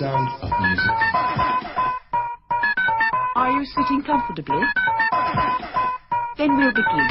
[0.00, 0.96] sound of music.
[3.36, 4.62] Are you sitting comfortably?
[6.38, 7.06] Then we'll begin.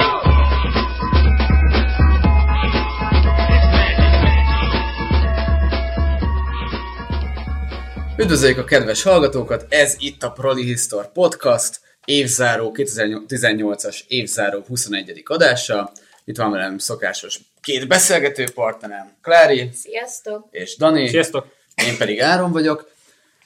[8.18, 15.24] Üdvözöljük a kedves hallgatókat, ez itt a Proli Histor Podcast, évzáró 2018-as évzáró 21.
[15.26, 15.92] adása.
[16.26, 20.48] Itt van velem szokásos két beszélgető partnerem, Klári Sziasztok!
[20.52, 21.08] és Dani.
[21.08, 21.58] Sziasztok!
[21.88, 22.90] Én pedig Áron vagyok.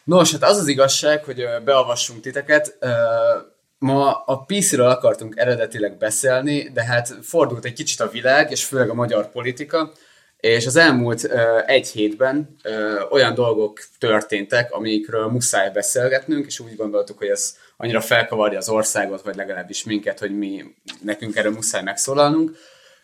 [0.04, 2.78] Nos, hát az az igazság, hogy beavassunk titeket.
[3.78, 8.90] Ma a PC-ről akartunk eredetileg beszélni, de hát fordult egy kicsit a világ, és főleg
[8.90, 9.92] a magyar politika,
[10.38, 11.24] és az elmúlt
[11.66, 12.56] egy hétben
[13.12, 19.22] olyan dolgok történtek, amikről muszáj beszélgetnünk, és úgy gondoltuk, hogy ez annyira felkavarja az országot,
[19.22, 20.64] vagy legalábbis minket, hogy mi
[21.02, 22.58] nekünk erről muszáj megszólalnunk.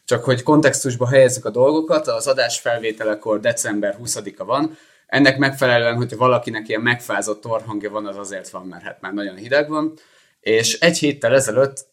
[0.06, 4.78] Csak hogy kontextusba helyezzük a dolgokat, az adás felvételekor december 20-a van,
[5.10, 9.36] ennek megfelelően, hogyha valakinek ilyen megfázott orhangja van, az azért van, mert hát már nagyon
[9.36, 9.94] hideg van.
[10.40, 11.88] És egy héttel ezelőtt,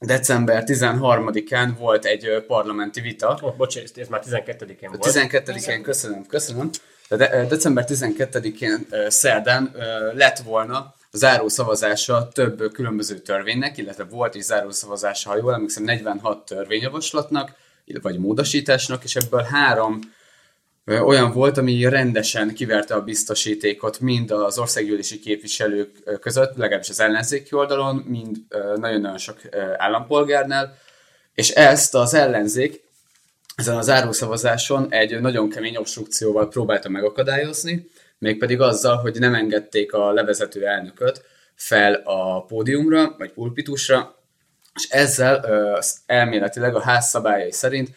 [0.00, 5.04] december 13-án volt egy parlamenti vita, Ó, oh, bocsánat, ez már 12-én a volt.
[5.04, 6.70] 12-én, köszönöm, köszönöm.
[7.08, 9.74] De, de december 12-én ö, szerdán
[10.14, 15.84] lett volna záró szavazása több különböző törvénynek, illetve volt is záró szavazása, ha jól emlékszem,
[15.84, 17.52] 46 törvényjavaslatnak,
[18.02, 19.98] vagy módosításnak, és ebből három
[20.90, 27.54] olyan volt, ami rendesen kiverte a biztosítékot mind az országgyűlési képviselők között, legalábbis az ellenzéki
[27.54, 28.36] oldalon, mind
[28.76, 29.38] nagyon-nagyon sok
[29.76, 30.76] állampolgárnál,
[31.34, 32.82] és ezt az ellenzék
[33.56, 37.88] ezen a zárószavazáson egy nagyon kemény obstrukcióval próbálta megakadályozni,
[38.18, 44.14] mégpedig azzal, hogy nem engedték a levezető elnököt fel a pódiumra, vagy pulpitusra,
[44.74, 45.44] és ezzel
[46.06, 47.90] elméletileg a ház szabályai szerint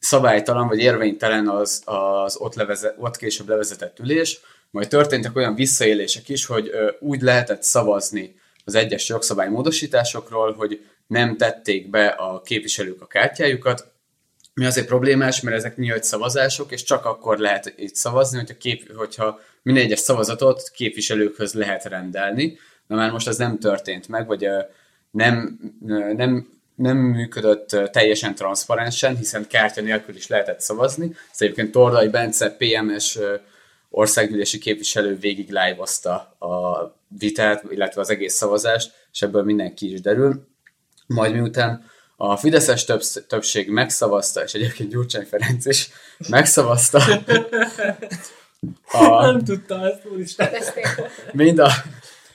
[0.00, 6.28] szabálytalan vagy érvénytelen az, az ott, leveze, ott később levezetett ülés, majd történtek olyan visszaélések
[6.28, 13.02] is, hogy ö, úgy lehetett szavazni az egyes jogszabálymódosításokról, hogy nem tették be a képviselők
[13.02, 13.92] a kártyájukat,
[14.58, 18.96] mi azért problémás, mert ezek nyílt szavazások, és csak akkor lehet itt szavazni, hogyha, kép,
[18.96, 22.58] hogyha minden egyes szavazatot képviselőkhöz lehet rendelni.
[22.86, 24.48] Na már most ez nem történt meg, vagy
[25.10, 25.58] nem,
[26.16, 26.48] nem,
[26.78, 31.16] nem működött teljesen transzparensen, hiszen kártya nélkül is lehetett szavazni.
[31.32, 33.18] Ez egyébként Tordai Bence, PMS
[33.90, 35.76] országgyűlési képviselő végig live
[36.38, 36.86] a
[37.18, 40.46] vitát, illetve az egész szavazást, és ebből mindenki is derül.
[41.06, 41.84] Majd miután
[42.16, 45.88] a Fideszes többsz- többség megszavazta, és egyébként Gyurcsány Ferenc is
[46.28, 46.98] megszavazta
[48.90, 50.48] a, Nem tudta ezt, úristen.
[51.32, 51.70] Mind a,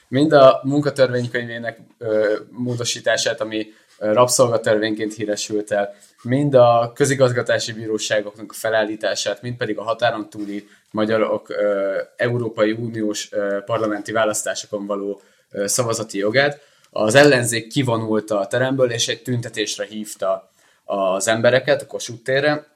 [0.08, 3.66] mind a munkatörvénykönyvének ö, módosítását, ami
[4.12, 11.54] rabszolgatörvényként híresült el, mind a közigazgatási bíróságoknak a felállítását, mind pedig a határon túli magyarok
[12.16, 13.28] Európai Uniós
[13.64, 15.20] parlamenti választásokon való
[15.64, 16.60] szavazati jogát.
[16.90, 20.50] Az ellenzék kivonult a teremből, és egy tüntetésre hívta
[20.84, 22.66] az embereket a Kossuth térre,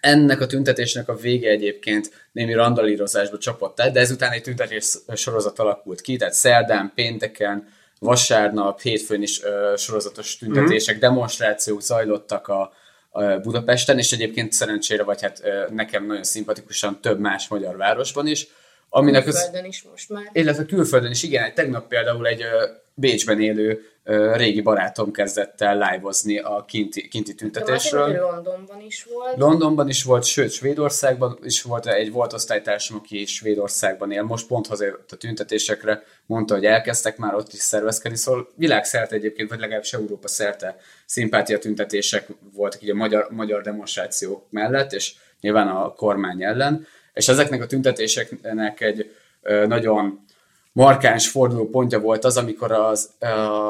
[0.00, 5.58] ennek a tüntetésnek a vége egyébként némi randalírozásba csapott el, de ezután egy tüntetés sorozat
[5.58, 7.68] alakult ki, tehát szerdán, pénteken,
[8.00, 11.00] vasárnap, hétfőn is ö, sorozatos tüntetések, mm.
[11.00, 12.72] demonstrációk zajlottak a,
[13.10, 18.26] a Budapesten, és egyébként szerencsére, vagy hát ö, nekem nagyon szimpatikusan több más magyar városban
[18.26, 18.46] is,
[18.88, 20.30] aminek az, Földön is most már.
[20.32, 25.78] illetve külföldön is, igen, tegnap például egy ö, Bécsben élő ö, régi barátom kezdett el
[25.78, 28.04] live-ozni a kinti, kinti De tüntetésről.
[28.04, 29.36] tényleg Londonban is volt.
[29.36, 34.22] Londonban is volt, sőt Svédországban is volt egy volt osztálytársam, aki Svédországban él.
[34.22, 39.48] Most pont hazajött a tüntetésekre, mondta, hogy elkezdtek már ott is szervezkedni, szóval világszerte egyébként,
[39.48, 40.76] vagy legalábbis Európa szerte
[41.06, 46.86] szimpátia tüntetések voltak így a magyar, magyar demonstrációk mellett, és nyilván a kormány ellen.
[47.14, 50.24] És ezeknek a tüntetéseknek egy ö, nagyon
[50.72, 53.10] markáns forduló pontja volt az, amikor az,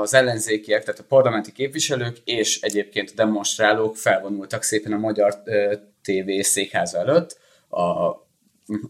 [0.00, 5.42] az ellenzékiek, tehát a parlamenti képviselők és egyébként a demonstrálók felvonultak szépen a magyar
[6.02, 7.38] TV székháza előtt,
[7.68, 7.84] a,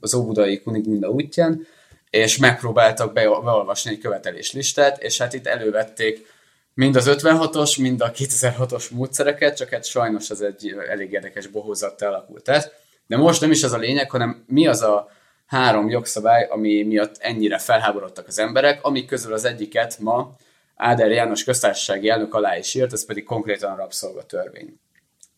[0.00, 1.66] az Óbudai Kunigunda útján,
[2.10, 6.26] és megpróbáltak be, beolvasni egy követeléslistát, és hát itt elővették
[6.74, 12.08] mind az 56-os, mind a 2006-os módszereket, csak hát sajnos ez egy elég érdekes bohózattal
[12.08, 12.68] alakult ez.
[13.06, 15.10] De most nem is az a lényeg, hanem mi az a
[15.46, 20.36] három jogszabály, ami miatt ennyire felháborodtak az emberek, amik közül az egyiket ma
[20.76, 24.80] Áder János köztársasági elnök alá is írt, ez pedig konkrétan a rabszolgatörvény.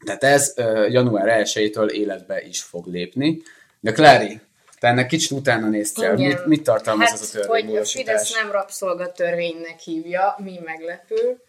[0.05, 0.55] Tehát ez
[0.89, 3.43] január 1-től életbe is fog lépni.
[3.81, 4.41] De Klári,
[4.83, 6.27] te ennek kicsit utána néztél, Igen.
[6.27, 8.15] mit, mit tartalmaz hát, ez a hogy a törvénymódosítás?
[8.15, 11.43] Fidesz nem rabszolgatörvénynek hívja, mi meglepő.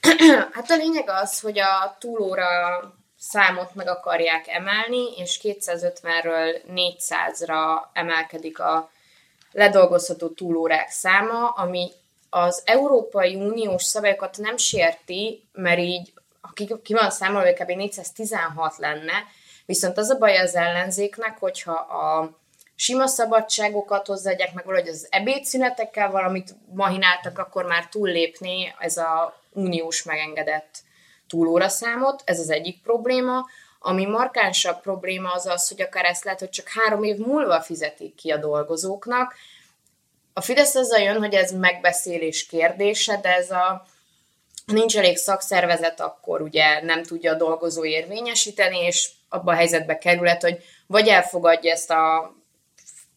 [0.52, 2.46] hát a lényeg az, hogy a túlóra
[3.18, 7.58] számot meg akarják emelni, és 250-ről 400-ra
[7.92, 8.90] emelkedik a
[9.52, 11.90] ledolgozható túlórák száma, ami
[12.30, 16.12] az Európai Uniós szabályokat nem sérti, mert így
[16.54, 17.70] ki, ki van számolva, hogy kb.
[17.70, 19.12] 416 lenne,
[19.66, 22.38] viszont az a baj az ellenzéknek, hogyha a
[22.80, 30.02] sima szabadságokat hozzáadják, meg valahogy az ebédszünetekkel valamit mahináltak, akkor már túllépné ez a uniós
[30.02, 30.78] megengedett
[31.28, 33.46] túlóraszámot, ez az egyik probléma.
[33.78, 38.14] Ami markánsabb probléma az az, hogy akár ezt lehet, hogy csak három év múlva fizetik
[38.14, 39.34] ki a dolgozóknak.
[40.32, 43.86] A Fidesz azzal jön, hogy ez megbeszélés kérdése, de ez a
[44.66, 50.42] nincs elég szakszervezet, akkor ugye nem tudja a dolgozó érvényesíteni, és abba a helyzetbe kerülhet,
[50.42, 52.34] hogy vagy elfogadja ezt a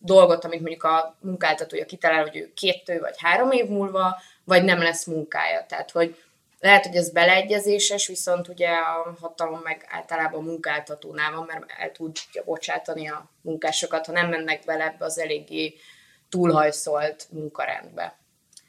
[0.05, 4.81] dolgot, amit mondjuk a munkáltatója kitalál, hogy ő két vagy három év múlva, vagy nem
[4.81, 5.65] lesz munkája.
[5.65, 6.17] Tehát, hogy
[6.59, 11.91] lehet, hogy ez beleegyezéses, viszont ugye a hatalom meg általában a munkáltatónál van, mert el
[11.91, 15.75] tudja bocsátani a munkásokat, ha nem mennek bele ebbe az eléggé
[16.29, 18.17] túlhajszolt munkarendbe.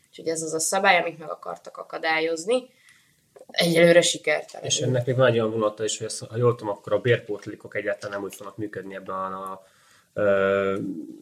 [0.08, 2.70] Úgyhogy ez az a szabály, amit meg akartak akadályozni.
[3.50, 4.66] Egyelőre sikertelen.
[4.66, 6.98] És ennek még van egy olyan vonata is, hogy ezt, ha jól tudom, akkor a
[6.98, 9.62] bérpótlikok egyáltalán nem úgy fognak működni ebben a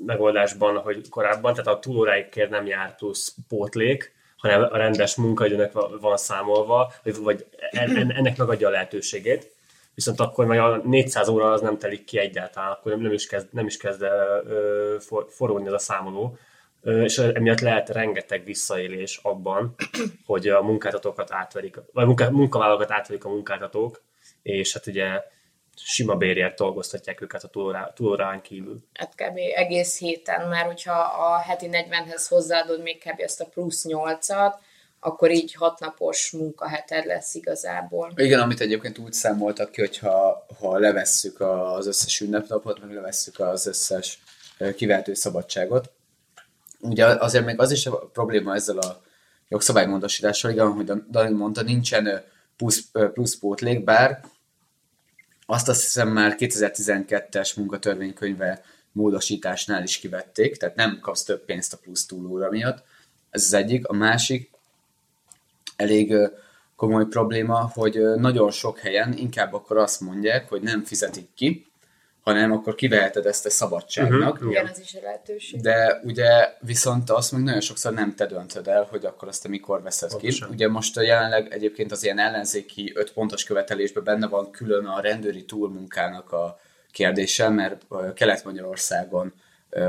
[0.06, 6.16] megoldásban, hogy korábban, tehát a túlóráikért nem jár plusz pótlék, hanem a rendes munkaidőnek van
[6.16, 9.50] számolva, vagy ennek megadja a lehetőségét.
[9.94, 13.48] Viszont akkor meg a 400 óra az nem telik ki egyáltalán, akkor nem is kezd,
[13.50, 14.04] nem is kezd
[15.28, 16.38] forogni ez a számoló,
[16.82, 19.74] és emiatt lehet rengeteg visszaélés abban,
[20.26, 24.02] hogy a munkáltatókat átverik, vagy munkavállalókat átverik a munkáltatók,
[24.42, 25.22] és hát ugye
[25.76, 28.78] sima bérért dolgoztatják őket a túlórán kívül.
[28.94, 29.38] Hát kb.
[29.54, 33.20] egész héten, mert hogyha a heti 40-hez hozzáadod még kb.
[33.20, 34.54] ezt a plusz 8-at,
[35.00, 38.12] akkor így hatnapos munkaheted lesz igazából.
[38.16, 43.40] Igen, amit egyébként úgy számoltak ki, hogy ha, ha levesszük az összes ünnepnapot, meg levesszük
[43.40, 44.18] az összes
[44.76, 45.90] kivehető szabadságot,
[46.80, 49.02] ugye azért még az is a probléma ezzel a
[49.48, 52.24] jogszabálymódosítással, igen, ahogy Dani mondta, nincsen
[52.56, 54.20] plusz, plusz pótlék, bár
[55.46, 58.62] azt azt hiszem már 2012-es munkatörvénykönyve
[58.92, 62.84] módosításnál is kivették, tehát nem kapsz több pénzt a plusz túlóra miatt.
[63.30, 63.86] Ez az egyik.
[63.86, 64.50] A másik
[65.76, 66.14] elég
[66.76, 71.71] komoly probléma, hogy nagyon sok helyen inkább akkor azt mondják, hogy nem fizetik ki,
[72.22, 74.34] hanem akkor kiveheted ezt a szabadságnak.
[74.34, 74.50] Uh-huh.
[74.50, 75.60] Igen, ez is a lehetőség.
[75.60, 79.48] De ugye viszont azt meg nagyon sokszor nem te döntöd el, hogy akkor azt te
[79.48, 80.48] mikor veszed Pontosan.
[80.48, 80.54] ki.
[80.54, 85.44] Ugye most jelenleg egyébként az ilyen ellenzéki öt pontos követelésben benne van külön a rendőri
[85.44, 86.60] túlmunkának a
[86.90, 87.82] kérdése, mert
[88.14, 89.32] Kelet-Magyarországon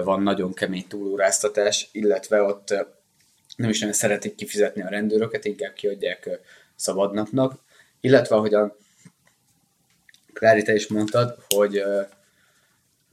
[0.04, 2.70] van nagyon kemény túlóráztatás, illetve ott
[3.56, 6.30] nem is nagyon szeretik kifizetni a rendőröket, inkább kiadják
[6.76, 7.60] szabadnapnak.
[8.02, 8.76] Illetve, ahogyan
[10.34, 11.84] Klári, te is mondtad, hogy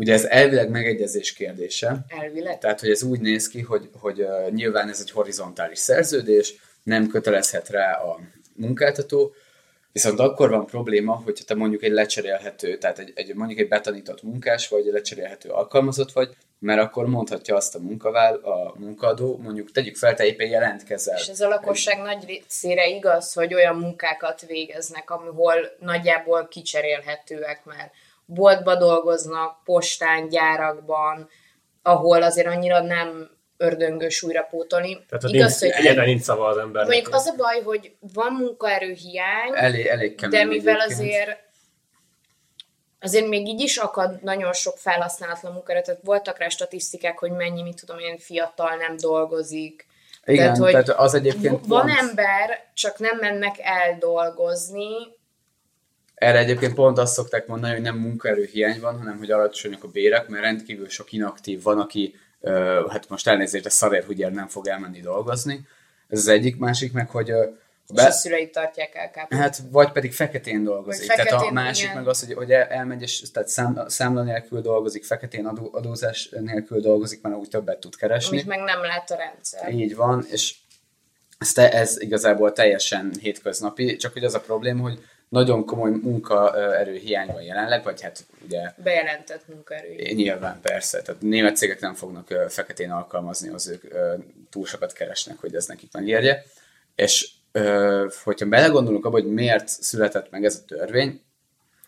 [0.00, 2.04] Ugye ez elvileg megegyezés kérdése.
[2.08, 2.58] Elvileg.
[2.58, 7.06] Tehát, hogy ez úgy néz ki, hogy, hogy uh, nyilván ez egy horizontális szerződés, nem
[7.06, 8.20] kötelezhet rá a
[8.54, 9.34] munkáltató,
[9.92, 14.22] viszont akkor van probléma, hogyha te mondjuk egy lecserélhető, tehát egy, egy mondjuk egy betanított
[14.22, 19.72] munkás vagy, egy lecserélhető alkalmazott vagy, mert akkor mondhatja azt a munkavál, a munkadó, mondjuk
[19.72, 21.18] tegyük fel, te éppen jelentkezel.
[21.18, 22.04] És ez a lakosság egy...
[22.04, 27.92] nagy részére igaz, hogy olyan munkákat végeznek, ahol nagyjából kicserélhetőek, mert
[28.34, 31.28] boltba dolgoznak, postán, gyárakban,
[31.82, 35.04] ahol azért annyira nem ördöngös újra pótolni.
[35.08, 36.84] Tehát Igaz, nincs, hogy egyetlen nincs szava az ember.
[36.86, 40.80] Mondjuk az a baj, hogy van munkaerőhiány, elég, elég de mivel egyébként.
[40.80, 41.48] azért
[43.00, 47.62] azért még így is akad nagyon sok felhasználatlan munkaerő, tehát voltak rá statisztikák, hogy mennyi,
[47.62, 49.86] mit tudom én, fiatal nem dolgozik.
[50.24, 51.98] Igen, tehát, hogy tehát az egyébként van pont...
[51.98, 54.94] ember, csak nem mennek el dolgozni,
[56.20, 60.28] erre egyébként pont azt szokták mondani, hogy nem munkaerőhiány van, hanem hogy alacsonyak a bérek,
[60.28, 62.14] mert rendkívül sok inaktív van, aki
[62.88, 65.66] hát most elnézést, a szarér, hogy nem fog elmenni dolgozni.
[66.08, 67.26] Ez az egyik, másik meg, hogy
[67.94, 68.02] be...
[68.02, 69.34] És a szüleit tartják el kb.
[69.34, 71.06] Hát, vagy pedig feketén dolgozik.
[71.06, 71.96] Vagy feketén, tehát a másik igen.
[71.96, 76.80] meg az, hogy, hogy elmegy, és tehát szám, számla nélkül dolgozik, feketén adó, adózás nélkül
[76.80, 78.36] dolgozik, mert úgy többet tud keresni.
[78.36, 79.72] Amit meg nem lát a rendszer.
[79.72, 80.54] Így van, és
[81.38, 84.98] ez, ez igazából teljesen hétköznapi, csak hogy az a probléma, hogy
[85.30, 88.72] nagyon komoly munkaerő hiány van jelenleg, vagy hát ugye...
[88.82, 89.94] Bejelentett munkaerő.
[90.12, 93.84] Nyilván persze, tehát német cégek nem fognak feketén alkalmazni, az ők
[94.50, 96.42] túl sokat keresnek, hogy ez nekik megérje.
[96.94, 97.30] És
[98.24, 101.20] hogyha belegondolunk abba, hogy miért született meg ez a törvény,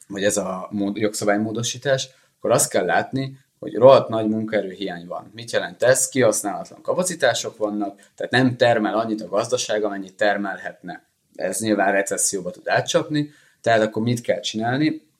[0.08, 5.30] vagy ez a mód, jogszabálymódosítás, akkor azt kell látni, hogy rohadt nagy munkaerőhiány van.
[5.34, 6.08] Mit jelent ez?
[6.08, 12.68] Kihasználatlan kapacitások vannak, tehát nem termel annyit a gazdaság, amennyit termelhetne ez nyilván recesszióba tud
[12.68, 15.10] átcsapni, tehát akkor mit kell csinálni?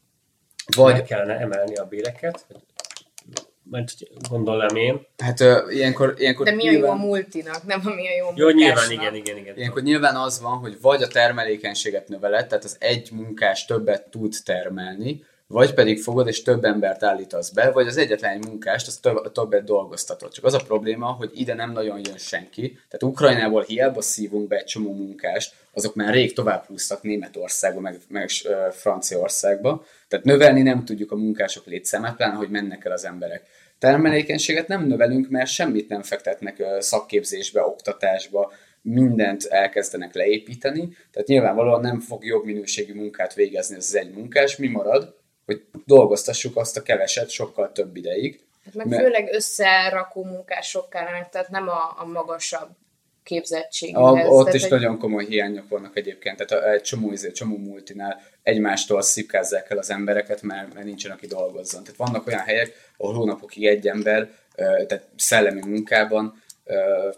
[0.67, 2.47] vagy meg kellene emelni a béreket,
[3.71, 3.93] mert
[4.29, 5.07] gondolom én.
[5.19, 6.83] Hát uh, ilyenkor, ilyenkor De mi nyilván...
[6.83, 9.57] a jó a multinak, nem a mi a jó Jó, nyilván, igen, igen, igen.
[9.57, 14.35] Ilyenkor nyilván az van, hogy vagy a termelékenységet növeled, tehát az egy munkás többet tud
[14.45, 19.33] termelni, vagy pedig fogod és több embert állítasz be, vagy az egyetlen munkást, az több,
[19.33, 20.33] többet dolgoztatod.
[20.33, 22.69] Csak az a probléma, hogy ide nem nagyon jön senki.
[22.71, 27.99] Tehát Ukrajnából hiába szívunk be egy csomó munkást, azok már rég tovább húztak Németországba, meg,
[28.09, 29.85] meg uh, Franciaországba.
[30.09, 33.47] Tehát növelni nem tudjuk a munkások létszámát, pláne, hogy mennek el az emberek.
[33.79, 42.01] Termelékenységet nem növelünk, mert semmit nem fektetnek szakképzésbe, oktatásba, mindent elkezdenek leépíteni, tehát nyilvánvalóan nem
[42.01, 45.21] fog jobb minőségű munkát végezni az egy munkás, mi marad?
[45.53, 48.41] Hogy dolgoztassuk azt a keveset sokkal több ideig.
[48.65, 49.03] Hát meg mert...
[49.03, 52.69] főleg összerakó munkások kellenek, tehát nem a, a magasabb
[53.23, 53.97] képzettség.
[53.97, 54.71] A, ott tehát, is egy...
[54.71, 59.91] nagyon komoly hiányok vannak egyébként, tehát egy csomó, egy csomó multinál egymástól szipkázzák el az
[59.91, 61.83] embereket, mert, mert nincsen, aki dolgozzon.
[61.85, 66.42] Tehát vannak olyan helyek, ahol hónapokig egy ember, tehát szellemi munkában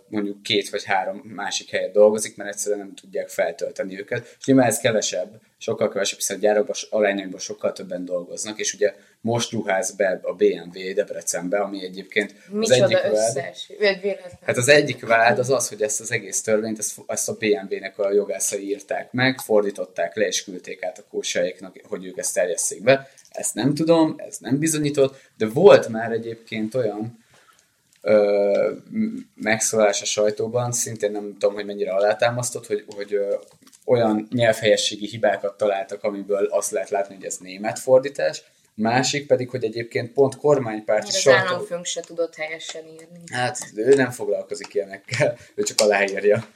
[0.09, 4.37] mondjuk két vagy három másik helyet dolgozik, mert egyszerűen nem tudják feltölteni őket.
[4.39, 8.95] És nyilván ez kevesebb, sokkal kevesebb, hiszen a gyárakban, alányokban sokkal többen dolgoznak, és ugye
[9.21, 15.07] most ruház be a BMW Debrecenbe, ami egyébként az egyik összes, vád, Hát az egyik
[15.07, 19.13] vád az az, hogy ezt az egész törvényt, ezt, ezt a BMW-nek a jogászai írták
[19.13, 23.11] meg, fordították le és küldték át a kósaiknak, hogy ők ezt terjesszék be.
[23.31, 27.24] Ezt nem tudom, ez nem bizonyított, de volt már egyébként olyan,
[28.05, 28.71] ö,
[29.35, 33.35] megszólás a sajtóban, szintén nem tudom, hogy mennyire alátámasztott, hogy, hogy ö,
[33.85, 38.43] olyan nyelvhelyességi hibákat találtak, amiből azt lehet látni, hogy ez német fordítás,
[38.75, 41.45] másik pedig, hogy egyébként pont kormánypárti sajtó...
[41.45, 43.21] Az államfőnk se tudott helyesen írni.
[43.33, 46.47] Hát ő nem foglalkozik ilyenekkel, ő csak aláírja.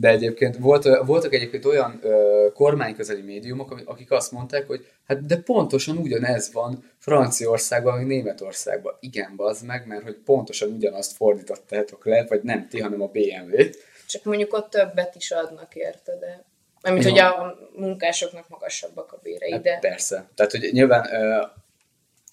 [0.00, 5.36] De egyébként volt, voltak egyébként olyan ö, kormányközeli médiumok, akik azt mondták, hogy hát de
[5.36, 8.96] pontosan ugyanez van Franciaországban, vagy Németországban.
[9.00, 13.76] Igen, bazd meg, mert hogy pontosan ugyanazt fordítottátok le, vagy nem ti, hanem a BMW-t.
[14.06, 16.44] Csak mondjuk ott többet is adnak érte, de
[16.90, 19.78] mint hogy a munkásoknak magasabbak a bérei, hát de...
[19.80, 20.28] Persze.
[20.34, 21.08] Tehát, hogy nyilván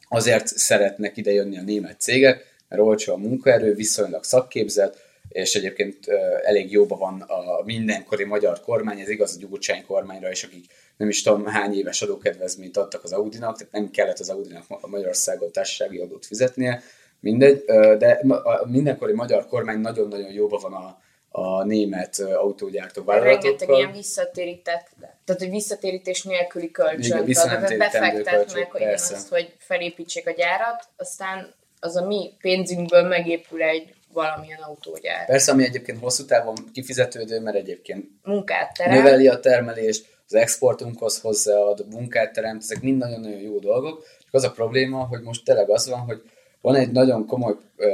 [0.07, 4.97] azért szeretnek ide jönni a német cégek, mert olcsó a munkaerő, viszonylag szakképzett,
[5.35, 6.07] és egyébként
[6.43, 10.65] elég jóban van a mindenkori magyar kormány, ez igaz a Gyurcsány kormányra is, akik
[10.97, 14.87] nem is tudom hány éves adókedvezményt adtak az Audinak, tehát nem kellett az Audinak a
[14.87, 16.81] Magyarországon társasági adót fizetnie,
[17.19, 17.63] mindegy,
[17.97, 20.99] de a mindenkori magyar kormány nagyon-nagyon jóban van a,
[21.29, 23.49] a német autógyártó vállalatokkal.
[23.49, 24.89] Rengeteg ilyen visszatérített,
[25.25, 32.05] tehát hogy visszatérítés nélküli kölcsön, befektetnek hogy azt, hogy felépítsék a gyárat, aztán az a
[32.05, 35.25] mi pénzünkből megépül egy valamilyen autógyár.
[35.25, 38.93] Persze, ami egyébként hosszú távon kifizetődő, mert egyébként munkát terem.
[38.93, 44.43] növeli a termelést, az exportunkhoz hozzáad, munkát teremt, ezek mind nagyon-nagyon jó dolgok, csak az
[44.43, 46.21] a probléma, hogy most tényleg az van, hogy
[46.61, 47.89] van egy nagyon komoly ö,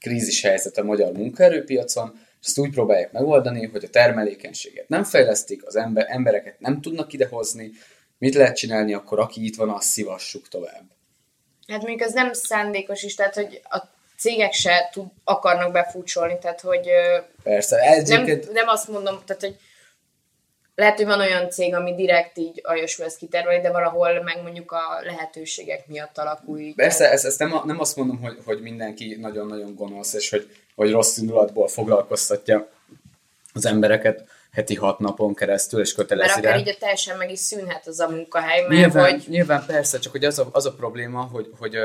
[0.00, 5.66] krízis helyzet a magyar munkaerőpiacon, és ezt úgy próbálják megoldani, hogy a termelékenységet nem fejlesztik,
[5.66, 7.70] az ember, embereket nem tudnak idehozni,
[8.18, 10.84] mit lehet csinálni akkor, aki itt van, azt szivassuk tovább.
[11.66, 13.78] Hát mondjuk ez nem szándékos is, tehát hogy a
[14.20, 16.88] cégek se tud, akarnak befúcsolni, tehát hogy
[17.42, 19.56] Persze, ez nem, nem azt mondom, tehát hogy
[20.74, 24.72] lehet, hogy van olyan cég, ami direkt így aljasul ezt kiterveli, de valahol meg mondjuk
[24.72, 26.74] a lehetőségek miatt alakul így.
[26.74, 30.90] Persze, ezt, ezt nem, nem azt mondom, hogy, hogy mindenki nagyon-nagyon gonosz, és hogy, hogy
[30.90, 32.68] rossz indulatból foglalkoztatja
[33.52, 37.86] az embereket, heti hat napon keresztül, és kötelezi Mert akár így teljesen meg is szűnhet
[37.86, 39.24] az a munkahely, mert nyilván, hogy...
[39.28, 41.76] Nyilván persze, csak hogy az a, az a probléma, hogy, hogy,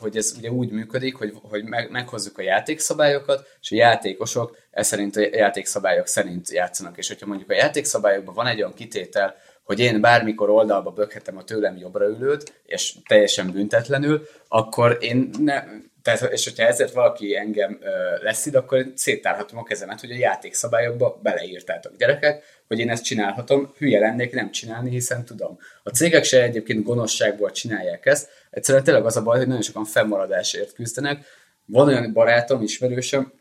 [0.00, 4.86] hogy ez ugye úgy működik, hogy, hogy meg, meghozzuk a játékszabályokat, és a játékosok ez
[4.86, 9.80] szerint a játékszabályok szerint játszanak, és hogyha mondjuk a játékszabályokban van egy olyan kitétel, hogy
[9.80, 15.64] én bármikor oldalba böghetem a tőlem jobbra ülőt, és teljesen büntetlenül, akkor én ne,
[16.02, 17.88] tehát, és hogyha ezért valaki engem ö,
[18.22, 23.98] leszid, akkor széttárhatom a kezemet, hogy a játékszabályokba beleírtátok gyerekek, hogy én ezt csinálhatom, hülye
[23.98, 25.58] lennék nem csinálni, hiszen tudom.
[25.82, 29.84] A cégek se egyébként gonoszságból csinálják ezt, egyszerűen tényleg az a baj, hogy nagyon sokan
[29.84, 31.24] fennmaradásért küzdenek.
[31.66, 33.32] Van olyan barátom, ismerősöm,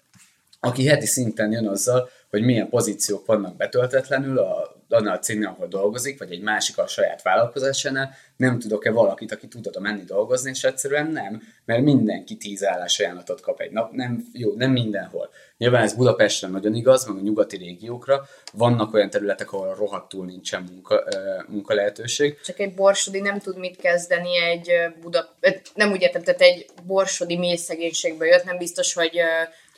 [0.60, 5.68] aki heti szinten jön azzal, hogy milyen pozíciók vannak betöltetlenül a, annál a cégnél, ahol
[5.68, 10.50] dolgozik, vagy egy másik a saját vállalkozásánál, nem tudok-e valakit, aki tud oda menni dolgozni,
[10.50, 15.30] és egyszerűen nem, mert mindenki tíz állásajánlatot kap egy nap, nem, jó, nem mindenhol.
[15.58, 20.64] Nyilván ez Budapesten nagyon igaz, meg a nyugati régiókra, vannak olyan területek, ahol rohadtul nincsen
[20.72, 21.04] munka,
[21.48, 22.40] munka lehetőség.
[22.42, 24.72] Csak egy borsodi nem tud mit kezdeni egy
[25.02, 25.36] Buda,
[25.76, 29.20] nem úgy értem, tehát egy borsodi mély szegénységből jött, nem biztos, hogy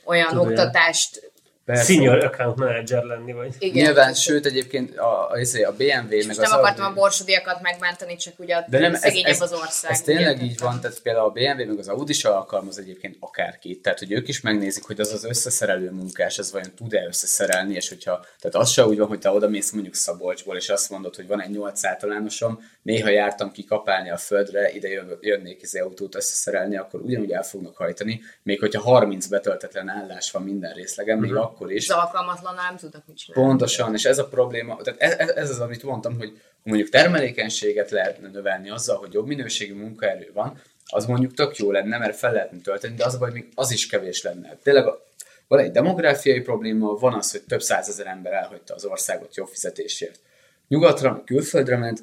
[0.05, 1.31] olyan Tud, oktatást
[1.65, 1.93] Persze.
[1.93, 3.55] senior account manager lenni, vagy...
[3.59, 3.83] Igen.
[3.83, 6.97] Nyilván, sőt egyébként a, a, izé, a BMW, És meg most az nem akartam Audi-
[6.97, 9.91] a borsodiakat megbántani, csak ugye a De nem, ez, szegényebb ez, az ország.
[9.91, 10.45] ez tényleg ugye?
[10.45, 14.11] így van, tehát például a BMW meg az Audi se alkalmaz egyébként akárkit, tehát hogy
[14.11, 18.55] ők is megnézik, hogy az az összeszerelő munkás, ez vajon tud-e összeszerelni, és hogyha, tehát
[18.55, 21.41] az se úgy van, hogy te oda mész mondjuk Szabolcsból, és azt mondod, hogy van
[21.41, 26.77] egy 8 általánosom, néha jártam ki kapálni a földre, ide jön, jönnék az autót összeszerelni,
[26.77, 31.71] akkor ugyanúgy el fognak hajtani, még hogyha 30 betöltetlen állás van minden részlegen, még akkor
[31.71, 31.89] is.
[31.89, 33.47] Az alkalmatlan nem tudnak mit csinálni.
[33.49, 37.89] Pontosan, és ez a probléma, tehát ez, ez- ez az, amit mondtam, hogy mondjuk termelékenységet
[37.91, 42.33] lehetne növelni azzal, hogy jobb minőségű munkaerő van, az mondjuk tök jó lenne, mert fel
[42.33, 44.57] lehetne tölteni, de az a baj, még az is kevés lenne.
[44.63, 45.03] Tényleg a-
[45.47, 50.19] van egy demográfiai probléma, van az, hogy több százezer ember elhagyta az országot jobb fizetésért.
[50.67, 51.99] Nyugatra, külföldre ment,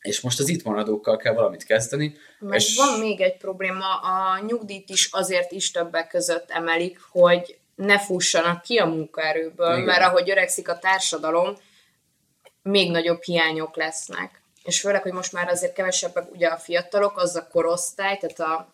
[0.00, 2.14] és most az itt maradókkal kell valamit kezdeni.
[2.38, 7.58] Meg és van még egy probléma, a nyugdíjt is azért is többek között emelik, hogy
[7.78, 9.84] ne fussanak ki a munkaerőből, Igen.
[9.84, 11.56] mert ahogy öregszik a társadalom,
[12.62, 14.42] még nagyobb hiányok lesznek.
[14.64, 18.72] És főleg, hogy most már azért kevesebbek ugye a fiatalok, az a korosztály, tehát a,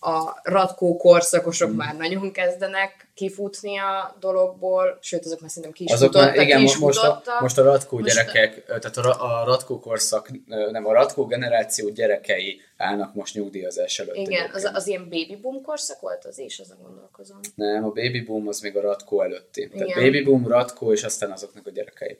[0.00, 1.76] a ratkó korszakosok mm.
[1.76, 6.44] már nagyon kezdenek kifutni a dologból, sőt, azok már szerintem ki is Azok futottak, már,
[6.44, 9.80] igen, ki is most a, most a ratkó Most a- gyerekek, tehát a, a ratkó
[9.80, 10.30] korszak,
[10.70, 14.14] nem, a ratkó generáció gyerekei állnak most nyugdíjazás előtt.
[14.14, 14.76] Igen, az, egyébként.
[14.76, 17.40] az ilyen baby boom korszak volt az is, azon gondolkozom.
[17.54, 19.68] Nem, a baby boom az még a ratkó előtti.
[19.68, 20.02] Tehát Igen.
[20.02, 22.18] baby boom, ratkó, és aztán azoknak a gyerekei.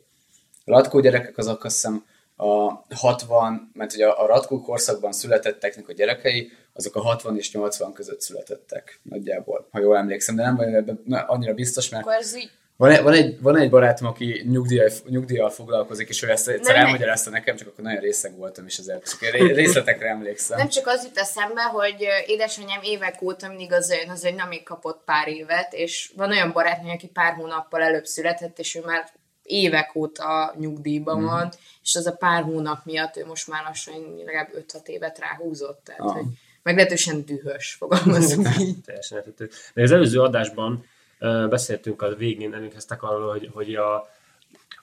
[0.65, 2.05] A ratkó gyerekek azok azt hiszem
[2.37, 7.93] a 60, mert ugye a ratkó korszakban születetteknek a gyerekei, azok a 60 és 80
[7.93, 12.37] között születettek nagyjából, ha jól emlékszem, de nem vagyok ebben annyira biztos, mert Akkor ez
[12.37, 16.49] így van egy, van egy, van egy barátom, aki nyugdíjjal, nyugdíjjal foglalkozik, és ő ezt
[16.49, 20.59] egyszer Nem, elmagyarázta nekem, csak akkor nagyon részeg voltam, és ezért csak ré- részletekre emlékszem.
[20.59, 24.63] Nem csak az jut eszembe, hogy édesanyám évek óta mindig az jön, az, nem még
[24.63, 29.09] kapott pár évet, és van olyan barátnő, aki pár hónappal előbb született, és ő már
[29.43, 31.25] évek óta nyugdíjban mm.
[31.25, 35.85] van, és az a pár hónap miatt ő most már lassan legalább 5-6 évet ráhúzott,
[35.85, 36.13] tehát Ah.
[36.13, 36.25] hogy
[36.63, 38.81] meglehetősen dühös, fogalmazunk így.
[38.85, 39.49] teljesen érthető.
[39.75, 40.85] De az előző adásban
[41.21, 43.95] uh, beszéltünk a végén, emlékeztek arról, hogy, hogy a,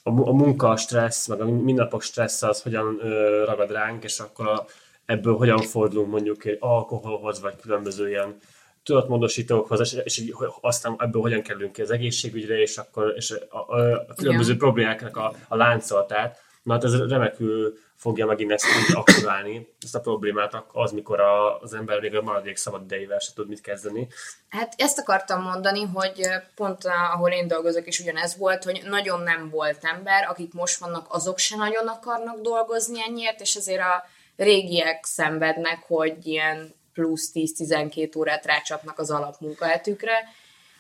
[0.04, 4.48] a, a munka, stressz, meg a mindennapok stressz az hogyan uh, ragad ránk, és akkor
[4.48, 4.66] a,
[5.06, 8.38] ebből hogyan fordulunk mondjuk egy alkoholhoz, vagy különböző ilyen
[8.84, 13.58] tudatmódosítókhoz, és, és így, aztán ebből hogyan kerülünk ki az egészségügyre, és akkor és a,
[13.58, 14.58] a, a különböző Igen.
[14.58, 16.42] problémáknak a, a láncolatát.
[16.64, 21.60] Na hát ez remekül fogja megint ezt úgy aktiválni, ezt a problémát az, mikor a,
[21.60, 24.08] az ember még a maradék szabad idejével se tud mit kezdeni.
[24.50, 29.50] Hát ezt akartam mondani, hogy pont ahol én dolgozok is ugyanez volt, hogy nagyon nem
[29.50, 34.04] volt ember, akik most vannak, azok se nagyon akarnak dolgozni ennyiért, és azért a
[34.36, 40.14] régiek szenvednek, hogy ilyen plusz 10-12 órát rácsapnak az alapmunkahetükre,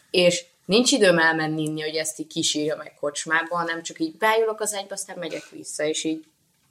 [0.09, 4.61] és nincs időm elmenni inni, hogy ezt így kisírja meg kocsmába, hanem csak így beállok
[4.61, 6.25] az egybe, aztán megyek vissza, és így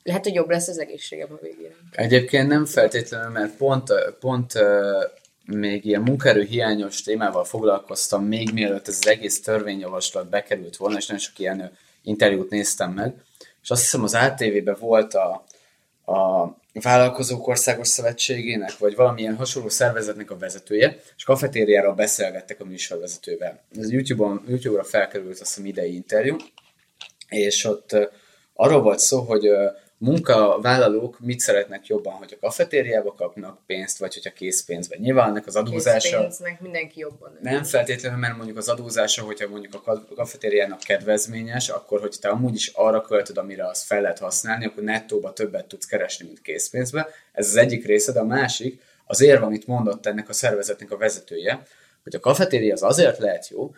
[0.07, 1.75] lehet, hogy jobb lesz az egészségem a végére.
[1.90, 4.53] Egyébként nem feltétlenül, mert pont, pont
[5.45, 11.07] még ilyen munkaerő hiányos témával foglalkoztam, még mielőtt ez az egész törvényjavaslat bekerült volna, és
[11.07, 13.14] nagyon sok ilyen interjút néztem meg,
[13.62, 15.45] és azt hiszem az ATV-ben volt a,
[16.12, 23.61] a Vállalkozók Országos Szövetségének, vagy valamilyen hasonló szervezetnek a vezetője, és kafetériáról beszélgettek a műsorvezetővel.
[23.79, 26.37] Ez YouTube-on, YouTube-ra felkerült azt hiszem idei interjú,
[27.29, 27.97] és ott
[28.55, 29.49] arról volt szó, hogy
[29.98, 34.98] munkavállalók mit szeretnek jobban, hogy a kafetériába kapnak pénzt, vagy hogyha készpénzben.
[35.00, 36.09] Nyilván ennek az adózása...
[36.09, 37.32] Készpénznek mindenki jobban.
[37.32, 37.38] ül.
[37.40, 42.28] Nem feltétlenül, mert mondjuk az adózása, hogyha mondjuk a ka- kafetériának kedvezményes, akkor hogy te
[42.28, 46.40] amúgy is arra költöd, amire azt fel lehet használni, akkor nettóba többet tudsz keresni, mint
[46.40, 47.09] készpénzbe.
[47.32, 50.96] Ez az egyik része, de a másik, az érv, amit mondott ennek a szervezetnek a
[50.96, 51.62] vezetője,
[52.02, 53.74] hogy a kafetéria az azért lehet jó,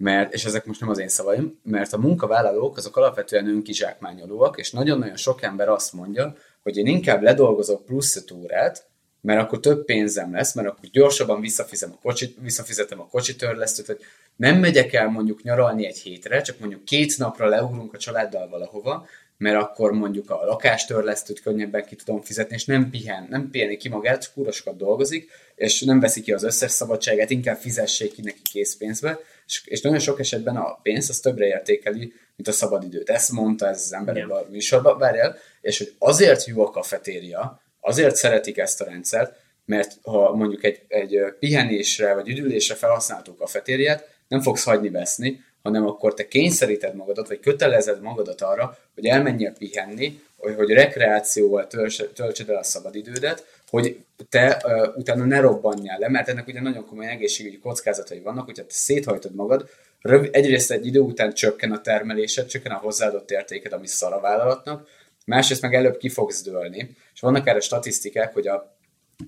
[0.00, 4.70] mert, és ezek most nem az én szavaim, mert a munkavállalók azok alapvetően önkizsákmányolóak, és
[4.70, 8.88] nagyon-nagyon sok ember azt mondja, hogy én inkább ledolgozok plusz öt
[9.20, 13.98] mert akkor több pénzem lesz, mert akkor gyorsabban visszafizetem a, kocsit, visszafizetem a kocsitörlesztőt, hogy
[14.36, 19.06] nem megyek el mondjuk nyaralni egy hétre, csak mondjuk két napra leugrunk a családdal valahova,
[19.36, 23.88] mert akkor mondjuk a lakástörlesztőt könnyebben ki tudom fizetni, és nem pihen, nem piheni ki
[23.88, 29.18] magát, csak dolgozik, és nem veszi ki az összes szabadságát, inkább fizessék ki neki készpénzbe,
[29.50, 33.10] és, és nagyon sok esetben a pénz az többre értékeli, mint a szabadidőt.
[33.10, 37.60] Ezt mondta ez az ember ebben a műsorban, várjál, és hogy azért jó a kafetéria,
[37.80, 39.34] azért szeretik ezt a rendszert,
[39.64, 45.86] mert ha mondjuk egy, egy pihenésre vagy üdülésre felhasználható kafetériát, nem fogsz hagyni veszni, hanem
[45.86, 52.02] akkor te kényszeríted magadat, vagy kötelezed magadat arra, hogy elmenjél pihenni, hogy, hogy rekreációval tölts,
[52.14, 56.86] töltsed el a szabadidődet, hogy te uh, utána ne robbanjál le, mert ennek ugye nagyon
[56.86, 59.68] komoly egészségügyi kockázatai vannak, hogyha te széthajtod magad,
[60.00, 64.20] röv, egyrészt egy idő után csökken a termelésed, csökken a hozzáadott értéked, ami szar a
[64.20, 64.88] vállalatnak,
[65.26, 66.96] másrészt meg előbb ki fogsz dőlni.
[67.14, 68.76] És vannak erre statisztikák, hogy a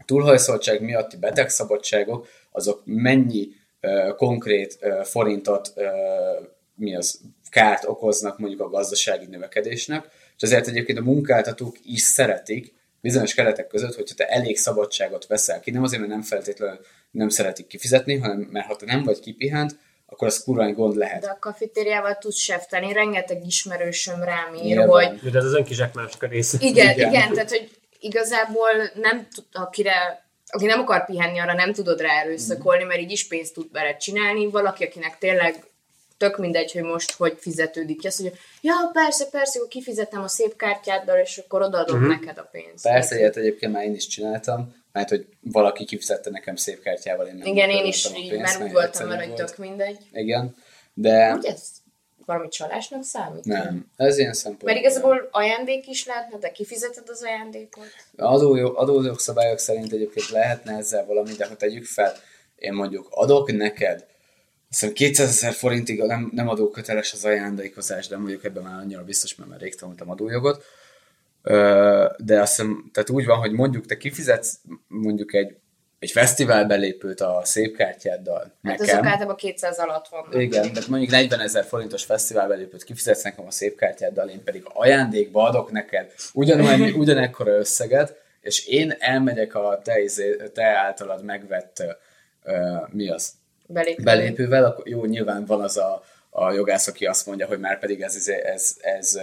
[0.05, 3.49] túlhajszoltság miatti betegszabadságok, azok mennyi
[3.83, 5.85] uh, konkrét uh, forintot, uh,
[6.75, 12.75] mi az, kárt okoznak mondjuk a gazdasági növekedésnek, és ezért egyébként a munkáltatók is szeretik,
[13.03, 17.29] bizonyos keretek között, hogyha te elég szabadságot veszel ki, nem azért, mert nem feltétlenül nem
[17.29, 21.21] szeretik kifizetni, hanem mert ha te nem vagy kipihent, akkor az kurva gond lehet.
[21.21, 24.89] De a kafetériával tudsz sefteni, rengeteg ismerősöm rám ír, Nyilván.
[24.89, 26.57] hogy De ez az önkizsákmások a része.
[26.61, 26.95] igen, Igen.
[26.95, 32.01] igen, igen, tehát hogy igazából nem tud, akire aki nem akar pihenni, arra nem tudod
[32.01, 34.51] rá erőszakolni, mert így is pénzt tud vele csinálni.
[34.51, 35.65] Valaki, akinek tényleg
[36.23, 40.29] tök mindegy, hogy most hogy fizetődik ki, azt mondja, ja, persze, persze, akkor kifizetem a
[40.29, 42.21] szép kártyáddal, és akkor odaadom uh-huh.
[42.21, 42.83] neked a pénzt.
[42.83, 47.35] Persze, ilyet egyébként már én is csináltam, mert hogy valaki kifizette nekem szép kártyával, én
[47.35, 49.99] nem Igen, én is a pénzt, mert úgy voltam vele, hogy tök mindegy.
[50.13, 50.57] Igen,
[50.95, 51.63] de Ugye ez
[52.27, 53.45] valami csalásnak számít?
[53.45, 54.63] nem, ez ilyen szempont.
[54.63, 57.87] Mert igazából ajándék is lehetne, de kifizeted az ajándékot.
[58.17, 62.13] Adó, adójogszabályok szerint egyébként lehetne ezzel valami, de ha tegyük fel,
[62.57, 64.11] én mondjuk adok neked,
[64.81, 69.35] hiszem 200 ezer forintig nem, nem adóköteles az ajándékozás, de mondjuk ebben már annyira biztos,
[69.35, 70.65] mert már rég tanultam adójogot.
[72.17, 74.59] De azt hiszem, tehát úgy van, hogy mondjuk te kifizetsz
[74.89, 75.57] mondjuk egy,
[75.99, 78.97] egy fesztivál belépőt a szép kártyáddal Hát nekem.
[78.97, 80.35] azok általában 200 alatt vannak.
[80.35, 84.63] Igen, de mondjuk 40 ezer forintos fesztivál belépőt kifizetsz nekem a szép kártyáddal, én pedig
[84.65, 91.83] ajándékba adok neked ugyanannyi, ugyanekkora összeget, és én elmegyek a te, izé- te általad megvett
[92.45, 93.33] uh, mi az?
[93.73, 94.03] Belépő.
[94.03, 96.05] belépővel, akkor jó, nyilván van az a,
[96.35, 99.19] a jogász, aki azt mondja, hogy már pedig ez, ez, ez, ez,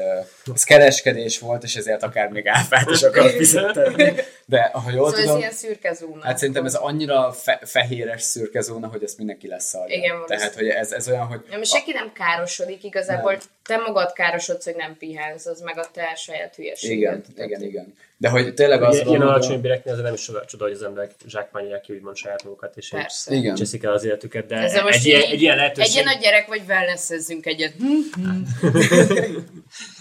[0.53, 4.13] ez kereskedés volt, és ezért akár még áfát is akar fizetni.
[4.45, 6.23] De ahogy jól Szóval ez tudom, ilyen szürke zóna.
[6.23, 9.95] Hát szerintem ez annyira fe- fehéres szürke zóna, hogy ezt mindenki lesz szarja.
[9.95, 10.65] Igen, Tehát, valószínű.
[10.65, 11.41] hogy ez, ez olyan, hogy...
[11.49, 13.41] Nem, senki nem károsodik, igazából Nem.
[13.63, 16.97] te magad károsodsz, hogy nem pihensz, az meg a te saját hülyeséged.
[16.97, 17.93] Igen, Tehát- igen, igen.
[18.21, 21.11] De hogy tényleg az Ilyen, van, alacsony béreknél ez nem is csoda, hogy az emberek
[21.27, 23.33] zsákmányolják ki, úgymond saját magukat, és Persze.
[23.33, 23.55] Igen.
[23.55, 26.47] cseszik el az életüket, de Ezzel egy, ilyen, egy ilyen Egy lehetőség, ilyen nagy gyerek
[26.47, 27.73] vagy wellnessezzünk egyet.
[27.73, 28.23] Hm?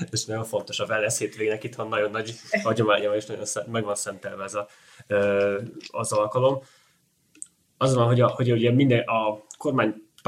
[0.13, 3.85] és nagyon fontos a wellness hétvégének, itthon nagyon nagy hagyománya van, és nagyon szent, meg
[3.85, 4.69] van szentelve ez a,
[5.89, 6.63] az alkalom.
[7.77, 9.45] Az van, hogy, a, hogy ugye minden, a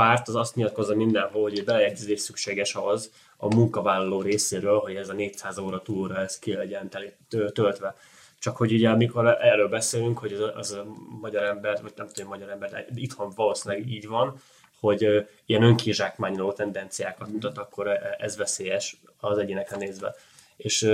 [0.00, 5.12] kormánypárt az azt nyilatkozza mindenhol, hogy beleegyezés szükséges ahhoz a munkavállaló részéről, hogy ez a
[5.12, 6.88] 400 óra túlóra ez ki legyen
[7.52, 7.94] töltve.
[8.38, 10.86] Csak hogy ugye amikor erről beszélünk, hogy az az a
[11.20, 14.40] magyar ember, vagy nem tudom, magyar ember, de itthon valószínűleg így van,
[14.80, 20.14] hogy ilyen önkizsákmányoló tendenciákat mutat, akkor e- ez veszélyes az egyénekre nézve.
[20.56, 20.90] És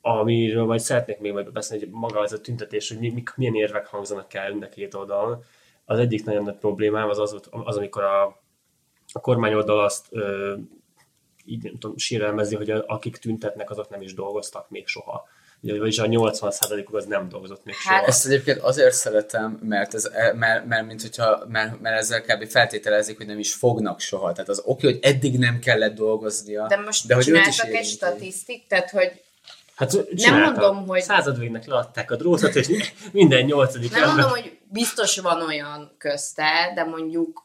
[0.00, 3.54] amiről majd szeretnék még majd beszélni, hogy maga ez a tüntetés, hogy mi, mi, milyen
[3.54, 5.44] érvek hangzanak el mind a két oldalon.
[5.90, 8.24] Az egyik nagyon nagy problémám az az, az amikor a,
[9.12, 10.54] a kormány oldal azt ö,
[11.44, 15.28] így nem tudom, sérelmezi, hogy akik tüntetnek, azok nem is dolgoztak még soha.
[15.62, 18.06] Ugye, Vagyis a 80%-uk az nem dolgozott még Hát soha.
[18.06, 22.46] Ezt egyébként azért szeretem, mert, ez, mert, mert, mint hogyha, mert, mert ezzel kb.
[22.46, 24.32] feltételezik, hogy nem is fognak soha.
[24.32, 28.66] Tehát az oké, hogy eddig nem kellett dolgoznia, De most de hogy csináltak egy statisztik,
[28.66, 29.22] tehát hogy
[29.80, 30.56] Hát csináltak.
[30.62, 34.14] mondom, hogy- Századvégnek leadták a drótot, és minden nyolcadik nem ember...
[34.16, 37.42] mondom, hogy biztos van olyan közte, de mondjuk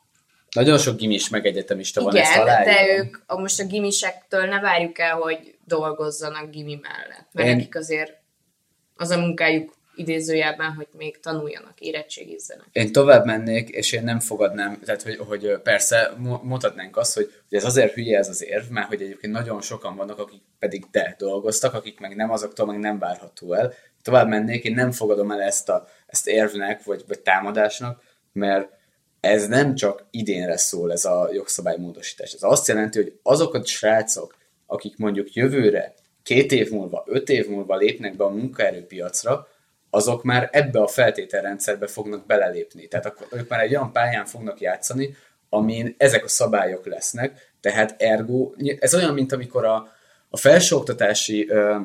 [0.56, 3.06] Nagyon sok gimis meg egyetemista van, ezt igen, de aláírom.
[3.06, 7.28] ők a, most a gimisektől ne várjuk el, hogy dolgozzanak gimi mellett.
[7.32, 8.14] Mert Én- nekik azért
[8.96, 12.66] az a munkájuk idézőjelben, hogy még tanuljanak, érettségizzenek.
[12.72, 17.58] Én tovább mennék, és én nem fogadnám, tehát hogy, hogy persze mondhatnánk azt, hogy, hogy
[17.58, 21.16] ez azért hülye ez az érv, mert hogy egyébként nagyon sokan vannak, akik pedig de
[21.18, 23.74] dolgoztak, akik meg nem, azoktól meg nem várható el.
[24.02, 28.02] Tovább mennék, én nem fogadom el ezt, a, ezt érvnek, vagy, vagy támadásnak,
[28.34, 28.70] mert
[29.20, 32.34] ez nem csak idénre szól ez a jogszabálymódosítás.
[32.34, 37.48] Ez azt jelenti, hogy azok a srácok, akik mondjuk jövőre, két év múlva, öt év
[37.50, 39.48] múlva lépnek be a munkaerőpiacra,
[39.96, 42.88] azok már ebbe a feltételrendszerbe fognak belelépni.
[42.88, 45.16] Tehát akkor ők már egy olyan pályán fognak játszani,
[45.50, 49.88] amin ezek a szabályok lesznek, tehát ergo, ez olyan, mint amikor a,
[50.30, 51.80] a felsőoktatási ö,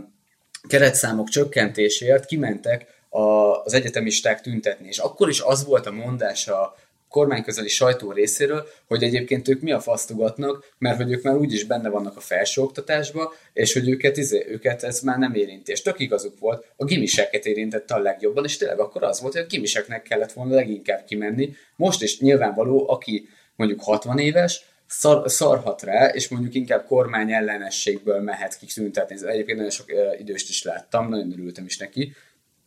[0.69, 3.21] keretszámok csökkentéséért kimentek a,
[3.65, 6.75] az egyetemisták tüntetni, és akkor is az volt a mondás a
[7.11, 11.89] kormányközeli sajtó részéről, hogy egyébként ők mi a fasztugatnak, mert hogy ők már úgyis benne
[11.89, 15.73] vannak a felsőoktatásba, és hogy őket, izé, őket ez már nem érinti.
[15.73, 19.43] És tök igazuk volt, a gimiseket érintette a legjobban, és tényleg akkor az volt, hogy
[19.43, 21.53] a gimiseknek kellett volna leginkább kimenni.
[21.77, 28.21] Most is nyilvánvaló, aki mondjuk 60 éves, szar, szarhat rá, és mondjuk inkább kormány ellenességből
[28.21, 29.29] mehet ki tüntetni.
[29.29, 29.87] Egyébként nagyon sok
[30.19, 32.13] időst is láttam, nagyon örültem is neki,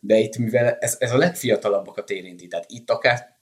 [0.00, 3.33] de itt mivel ez, ez a legfiatalabbakat érinti, tehát itt akár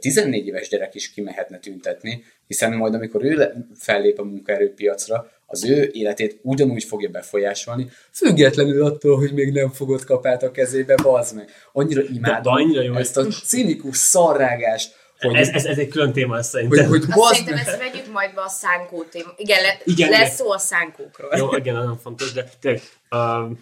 [0.00, 5.90] 14 éves gyerek is kimehetne tüntetni, hiszen majd amikor ő fellép a munkaerőpiacra, az ő
[5.92, 11.50] életét ugyanúgy fogja befolyásolni, függetlenül attól, hogy még nem fogott kapát a kezébe, bazd meg.
[11.72, 16.12] Annyira imádom de annyira jó, ezt a cinikus szarrágást, hogy, Ez, ez, ez egy külön
[16.12, 16.88] téma lesz hogy, szerintem.
[16.88, 19.32] hogy Azt bazd szerintem ezt vegyük majd be a szánkó téma.
[19.36, 20.30] Igen, le, Igen, lesz igen.
[20.30, 21.30] szó a szánkókról.
[21.36, 23.56] Jó, igen, nagyon fontos, de tényleg, uh,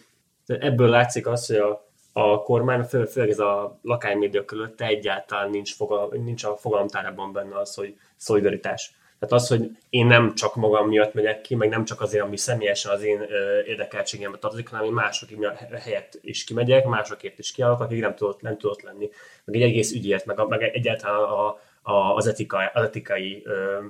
[0.46, 5.50] de ebből látszik az, hogy a, a kormány, fő, főleg ez a lakánymédia között egyáltalán
[5.50, 8.96] nincs, fogal, nincs a fogalomtárában benne az, hogy szolidaritás.
[9.18, 12.36] Tehát az, hogy én nem csak magam miatt megyek ki, meg nem csak azért, ami
[12.36, 13.20] személyesen az én
[13.66, 15.28] érdekeltségembe tartozik, hanem én mások
[15.72, 19.10] helyett is kimegyek, másokért is kiállok, akik nem tudott, nem tudott lenni.
[19.44, 21.46] Meg egy egész ügyért, meg, a, meg egyáltalán a,
[21.82, 23.84] a, az, etikai, az etikai ö,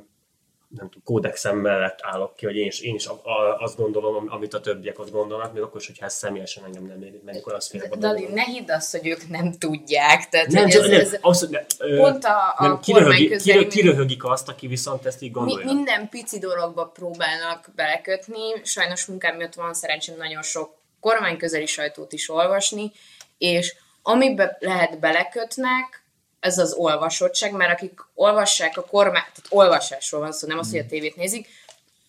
[0.68, 4.14] nem tudom, kódexem mellett állok ki, hogy én is, én is a, a, azt gondolom,
[4.14, 7.24] am- amit a többiek ott gondolnak, még akkor is, hogyha ez személyesen engem nem érint,
[7.24, 10.28] meg akkor azt félre Dali, ne hidd azt, hogy ők nem tudják.
[10.28, 13.66] Tehát, nem, csak, ez, nem, ez, az, ne, pont a- a nem, kiröhögi, kirö, mi-
[13.66, 15.66] kiröhögik azt, aki viszont ezt így mi, gondolja.
[15.72, 18.40] minden pici dologba próbálnak belekötni.
[18.62, 22.92] Sajnos munkám miatt van szerencsém nagyon sok kormányközeli sajtót is olvasni,
[23.38, 26.02] és amiben lehet belekötnek,
[26.40, 30.80] ez az olvasottság, mert akik olvassák a kormány, tehát olvasásról van szó, nem az, hogy
[30.80, 31.48] a tévét nézik,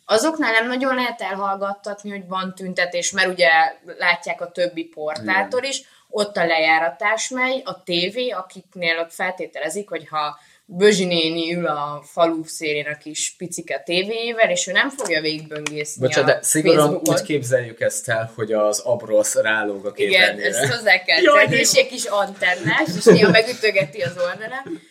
[0.05, 3.49] azoknál nem nagyon lehet elhallgattatni, hogy van tüntetés, mert ugye
[3.97, 10.07] látják a többi portától is, ott a lejáratás megy, a tévé, akiknél ott feltételezik, hogy
[10.07, 10.39] ha
[10.71, 16.01] Bözsi néni ül a falu szélén a kis picike tévéjével, és ő nem fogja végigböngészni
[16.01, 17.19] Bocsánat, de szigorúan Facebookot.
[17.19, 20.47] úgy képzeljük ezt el, hogy az abrosz rálóg a Igen, képernyőre.
[20.47, 24.81] ezt hozzá kell tenni, és egy kis antennás, és néha megütögeti az oldalán.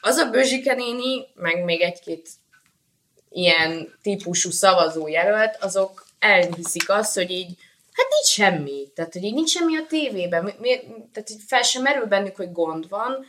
[0.00, 2.28] Az a Bözsike néni, meg még egy-két
[3.30, 7.54] ilyen típusú szavazójelölt, azok elhiszik azt, hogy így,
[7.92, 8.88] hát nincs semmi.
[8.94, 10.44] Tehát, hogy így nincs semmi a tévében.
[10.44, 10.80] Mi, mi,
[11.12, 13.26] tehát így fel sem merül bennük, hogy gond van.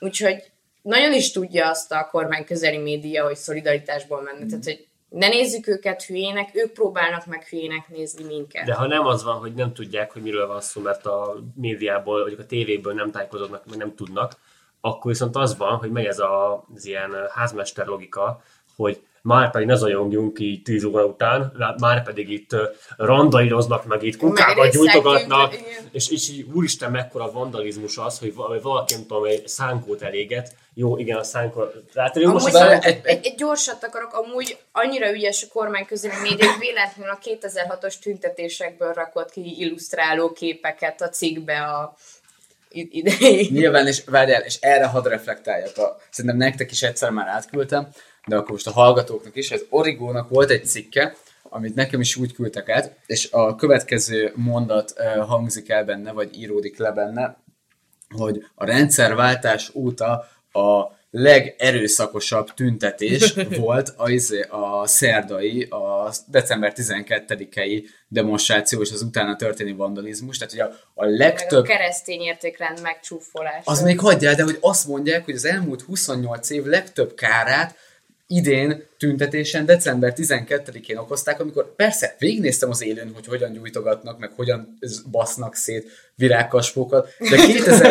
[0.00, 0.52] Úgyhogy
[0.82, 4.46] nagyon is tudja azt a kormány közeli média, hogy szolidaritásból mennek.
[4.46, 8.64] Tehát, hogy ne nézzük őket hülyének, ők próbálnak meg hülyének nézni minket.
[8.64, 12.22] De ha nem az van, hogy nem tudják, hogy miről van szó, mert a médiából,
[12.22, 14.32] vagy a tévéből nem tájékozódnak, vagy nem tudnak,
[14.80, 18.42] akkor viszont az van, hogy megy ez a, az ilyen házmester logika,
[18.76, 22.64] hogy már pedig ne zajongjunk így 10 óra után, már pedig itt ö,
[22.96, 25.54] randalíroznak, meg itt kukákat gyújtogatnak,
[25.92, 30.54] és, és így úristen mekkora vandalizmus az, hogy val- valaki nem tudom, egy szánkót eléget.
[30.74, 31.64] Jó, igen, a szánkó...
[31.92, 35.46] Tehát jó, most Amúgy az, várj, egy, egy- egy, gyorsat akarok, amúgy annyira ügyes a
[35.52, 41.94] kormány közeli média, hogy véletlenül a 2006-os tüntetésekből rakott ki illusztráló képeket a cikkbe a
[42.68, 43.48] idei.
[43.52, 45.76] Nyilván, és várjál, és erre hadd reflektáljak.
[45.78, 47.88] A, szerintem nektek is egyszer már átküldtem,
[48.26, 49.50] de akkor most a hallgatóknak is.
[49.50, 54.94] Az Origónak volt egy cikke, amit nekem is úgy küldtek át, és a következő mondat
[54.96, 57.36] uh, hangzik el benne, vagy íródik le benne,
[58.16, 67.84] hogy a rendszerváltás óta a legerőszakosabb tüntetés volt a, izé- a szerdai, a december 12-i
[68.08, 72.82] demonstráció és az utána történő vandalizmus, tehát hogy a, a Meg a legtöbb keresztény értékrend
[72.82, 73.70] megcsúfolása.
[73.70, 77.76] az még hagyjál, de hogy azt mondják, hogy az elmúlt 28 év legtöbb kárát
[78.26, 84.78] idén tüntetésen december 12-én okozták, amikor persze végignéztem az élőn, hogy hogyan gyújtogatnak, meg hogyan
[85.10, 87.90] basznak szét virágkaspókat, de 2000...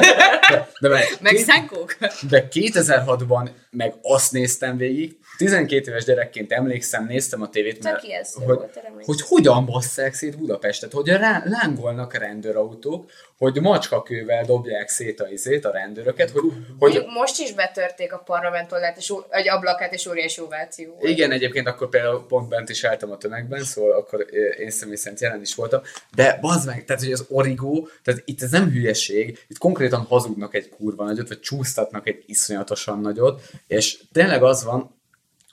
[0.50, 0.90] De, de,
[1.22, 1.98] Meg két- szánkók?
[2.30, 8.46] de 2006-ban meg azt néztem végig, 12 éves gyerekként emlékszem, néztem a tévét, mert, hogy,
[8.46, 9.02] volt, emlékszem.
[9.06, 15.28] hogy hogyan basszák szét Budapestet, hogy rá, lángolnak a rendőrautók, hogy macskakővel dobják szét a
[15.28, 16.44] izét, a rendőröket, hogy,
[16.80, 21.68] hogy most is betörték a parlament oldalt, és, egy ablakát, és óriási ováció igen, egyébként
[21.68, 24.26] akkor például pont bent is álltam a tömegben, szóval akkor
[24.60, 25.82] én személy szerint jelen is voltam,
[26.16, 30.56] de bazd meg, tehát hogy az origó, tehát itt ez nem hülyeség, itt konkrétan hazudnak
[30.56, 35.02] egy kurva nagyot, vagy csúsztatnak egy iszonyatosan nagyot, és tényleg az van,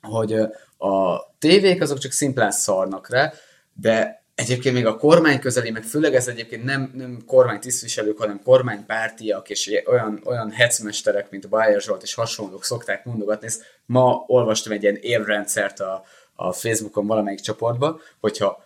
[0.02, 0.32] hogy
[0.78, 3.32] a tévék azok csak szimplán szarnak rá,
[3.72, 8.42] de egyébként még a kormány közeli, meg főleg ez egyébként nem, nem kormány tisztviselők, hanem
[8.42, 13.46] kormánypártiak és olyan, olyan hecmesterek, mint Bayer Zsolt és hasonlók szokták mondogatni.
[13.46, 18.64] Ezt ma olvastam egy ilyen évrendszert a, a Facebookon valamelyik csoportba, hogyha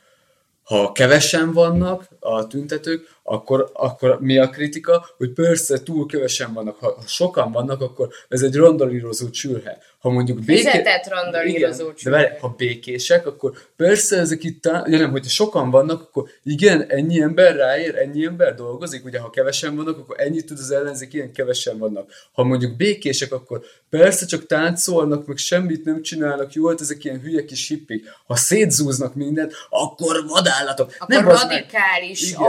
[0.64, 5.06] ha kevesen vannak a tüntetők, akkor, akkor mi a kritika?
[5.16, 9.78] Hogy persze túl kevesen vannak, ha, ha sokan vannak, akkor ez egy randalírozó csülhe.
[9.98, 12.18] Ha mondjuk Fizetett randalírozó Igen, de csülhe.
[12.18, 16.84] várj, ha békések, akkor persze ezek itt, tá- ja nem, hogyha sokan vannak, akkor igen,
[16.88, 21.12] ennyi ember ráér, ennyi ember dolgozik, ugye ha kevesen vannak, akkor ennyit tud az ellenzék,
[21.12, 22.10] ilyen kevesen vannak.
[22.32, 27.20] Ha mondjuk békések, akkor persze csak táncolnak, meg semmit nem csinálnak, jó, hát ezek ilyen
[27.20, 28.04] hülye kis hippik.
[28.26, 30.94] Ha szétzúznak mindent, akkor állatok.
[30.98, 32.42] Akkor nem, radikális Igen.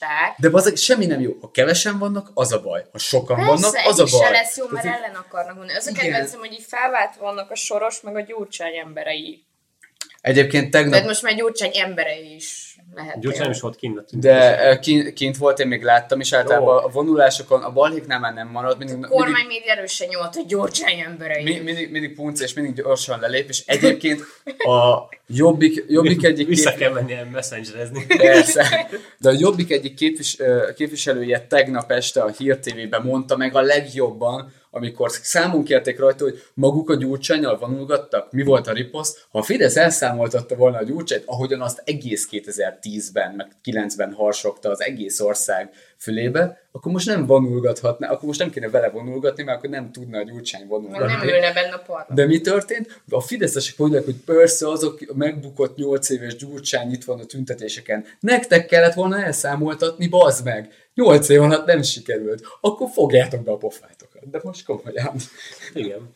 [0.00, 0.36] Aktivisták.
[0.38, 1.32] De bazeg, semmi nem jó.
[1.40, 2.84] Ha kevesen vannak, az a baj.
[2.92, 4.30] Ha sokan vannak, Persze, az a baj.
[4.30, 5.78] lesz jó, mert Tehát ellen akarnak mondani.
[5.78, 9.44] Az a kedvencem, hogy így felváltva vannak a Soros, meg a Gyurcsány emberei.
[10.20, 12.65] Egyébként tegnap Tehát most már Gyurcsány emberei is
[12.96, 13.20] lehet.
[13.20, 14.18] Gyurcsány is volt kint.
[14.20, 18.48] De kint, kint volt, én még láttam, és általában a vonulásokon a balhéknál már nem
[18.48, 21.42] marad, mindig, A mindig, kormány még erősen nyomt, hogy Gyurcsány emberei.
[21.42, 26.70] mi- mindig, mindig punc, és mindig gyorsan lelép, és egyébként a Jobbik, jobbik egyik Vissza
[26.70, 26.78] kép...
[26.78, 28.06] kell menni messengerezni.
[28.06, 28.88] Persze.
[29.18, 30.36] De a Jobbik egyik képvis,
[30.76, 36.42] képviselője tegnap este a Hír TV-ben mondta meg a legjobban, amikor számon kérték rajta, hogy
[36.54, 41.22] maguk a gyurcsányal vonulgattak, mi volt a riposzt, ha a Fidesz elszámoltatta volna a gyurcsányt,
[41.26, 48.08] ahogyan azt egész 2010-ben, meg 9-ben harsogta az egész ország fülébe, akkor most nem vonulgathatná,
[48.08, 51.06] akkor most nem kéne vele vonulgatni, mert akkor nem tudna a gyurcsány vonulgatni.
[51.06, 52.14] nem ülne benne a parlament.
[52.14, 53.02] De mi történt?
[53.10, 58.04] A fideszesek mondják, hogy persze azok megbukott 8 éves gyurcsány itt van a tüntetéseken.
[58.20, 60.72] Nektek kellett volna elszámoltatni, bazd meg!
[60.94, 62.46] 8 év alatt nem sikerült.
[62.60, 64.05] Akkor fogjátok be a pofátokat.
[64.30, 65.16] De most komolyan.
[65.74, 66.14] Igen.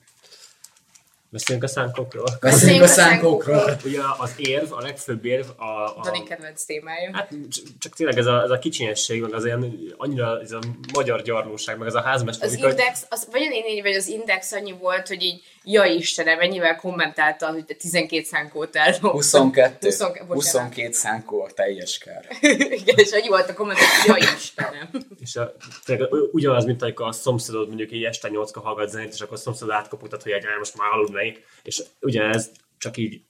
[1.33, 2.27] Beszéljünk a szánkokról.
[2.41, 3.77] Beszéljünk a szánkókról.
[3.85, 5.99] Ugye az érv, a legfőbb érv a...
[5.99, 7.11] a Dani kedvenc témája.
[7.13, 7.35] Hát
[7.79, 10.59] csak tényleg ez a, ez a kicsinyesség, meg az ilyen annyira ez a
[10.93, 14.07] magyar gyarlóság, meg ez a házmester, Az amikor- index, az, vagy én így, vagy az
[14.07, 19.11] index annyi volt, hogy így, ja Istenem, mennyivel kommentálta, hogy te 12 szánkót elloptad.
[19.11, 19.77] 22.
[19.87, 20.35] 22, bocsánat.
[20.35, 22.27] 22 szánkó a teljes kár.
[22.81, 24.91] Igen, és annyi volt a komment, hogy ja Istenem.
[25.21, 25.53] És a,
[25.85, 29.41] tényleg ugyanaz, mint amikor a szomszédod mondjuk így este nyolckor hallgat zenét, és akkor a
[29.41, 31.45] szomszédod átkoputat, hogy egy "Á, most már aludnék.
[31.63, 33.21] És ugyanez csak így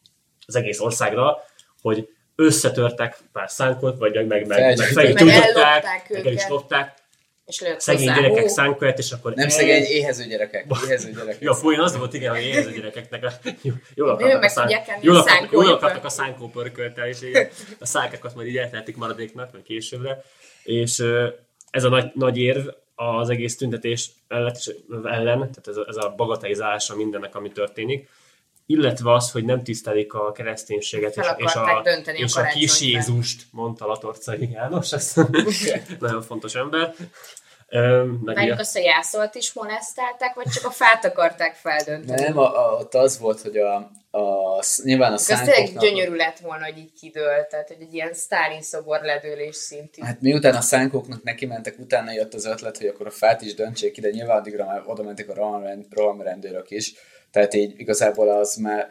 [0.46, 1.44] az egész országra,
[1.82, 4.92] hogy összetörtek pár szánkot, vagy meg, meg, meg, meg Felgyújtották.
[4.94, 6.48] fel is Meg gyújtották, ellopták meg el is őket.
[6.50, 6.98] lopták,
[7.50, 8.20] És lőtt szegény hozzá.
[8.20, 10.66] gyerekek Ó, szánkóját, és akkor Nem ez- szegény éhező gyerekek.
[10.86, 11.40] Éhező gyerekek.
[11.40, 13.32] Jó, a folyam az volt, igen, hogy éhező gyerekeknek a,
[13.94, 17.86] jól akartak a, meg szán, jól akartak, jól akartak a szánkó pörköltel, és igen, a
[17.86, 20.22] szákákat majd így eltehetik maradéknak, vagy későbbre.
[20.62, 21.04] És
[21.70, 24.54] ez a nagy, nagy érv az egész tüntetés ellen,
[25.04, 28.08] ellen tehát ez a, ez a bagatelizálása mindennek, ami történik,
[28.66, 32.42] illetve az, hogy nem tisztelik a kereszténységet, Fel és, és, a, dönteni a és a
[32.42, 32.80] kis.
[32.80, 35.14] Jézust, mondta Latorcai János, ez
[36.00, 36.94] nagyon fontos ember.
[37.70, 42.22] Várjuk azt, a jászolt is molesztálták, vagy csak a fát akarták feldönteni?
[42.22, 43.74] Nem, a, a, ott az volt, hogy a,
[44.10, 45.82] a, nyilván a Ez tényleg szánkoknak...
[45.82, 50.02] gyönyörű lett volna, hogy így kidőlt, tehát hogy egy ilyen Sztálin szobor ledőlés szintű.
[50.02, 53.54] Hát miután a szánkóknak neki mentek, utána jött az ötlet, hogy akkor a fát is
[53.54, 56.94] döntsék ki, de nyilván addigra már oda mentek a rohamrend- rohamrendőrök is.
[57.30, 58.88] Tehát így igazából az már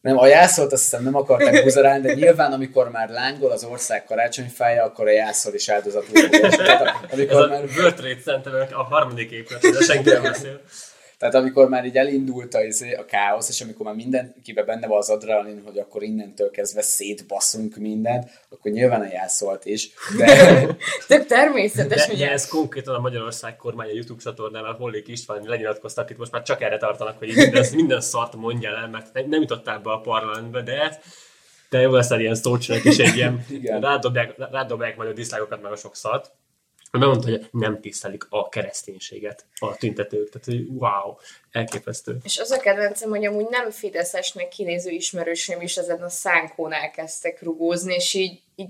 [0.00, 4.04] nem, a jászolt azt hiszem nem akarták buzerálni, de nyilván amikor már lángol az ország
[4.04, 6.28] karácsonyfája, akkor a jászol is áldozatul.
[6.28, 6.60] Tehát
[7.08, 10.60] Ez amikor a már World Trade Center a harmadik épület, de senki nem beszél.
[11.20, 14.98] Tehát amikor már így elindult a, izé, a káosz, és amikor már mindenkiben benne van
[14.98, 19.90] az adrenalin, hogy akkor innentől kezdve szétbasszunk mindent, akkor nyilván a jászolt is.
[20.16, 20.66] De,
[21.08, 22.26] Tök természetes, De, ugye?
[22.26, 26.32] de ez konkrétan a Magyarország kormány a YouTube csatornán, a Hollék István lenyilatkoztak, itt most
[26.32, 30.00] már csak erre tartanak, hogy minden, minden szart mondjál el, mert nem, jutottál be a
[30.00, 31.00] parlamentbe, de
[31.70, 33.46] de jó leszel ilyen szócsőnek is egy ilyen,
[33.80, 36.32] rádobják, rádobják majd a diszlágokat meg a sok szart.
[36.90, 40.28] Bemondta, hogy nem tisztelik a kereszténységet a tüntetők.
[40.30, 41.14] Tehát, hogy wow,
[41.50, 42.16] elképesztő.
[42.22, 47.42] És az a kedvencem, hogy amúgy nem fideszesnek kinéző ismerősöm is ezen a szánkón elkezdtek
[47.42, 48.68] rugózni, és így, így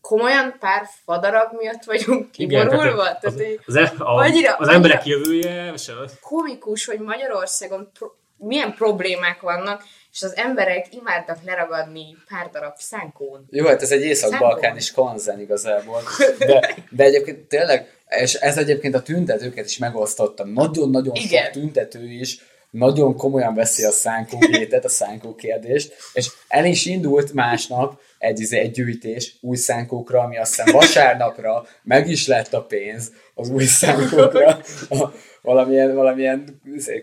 [0.00, 3.02] komolyan pár fadarab miatt vagyunk kiborulva.
[3.02, 6.84] tehát Tehát, az, így az, e- a, annyira- az emberek annyira- jövője, és a, komikus,
[6.84, 13.46] hogy Magyarországon pro- milyen problémák vannak, és az emberek imádnak leragadni pár darab szánkón.
[13.50, 16.02] jó, hát ez egy észak-balkán is konzen igazából.
[16.38, 20.44] De, de egyébként tényleg, és ez egyébként a tüntetőket is megosztotta.
[20.44, 22.38] Nagyon-nagyon sok tüntető is
[22.72, 28.58] nagyon komolyan veszi a szánkókétet, a szánkó kérdést, és el is indult másnap egy, izé,
[28.58, 34.60] egy gyűjtés új szánkókra, ami aztán vasárnapra meg is lett a pénz az új szánkókra.
[34.88, 35.12] A,
[35.42, 37.02] valamilyen, valamilyen izé,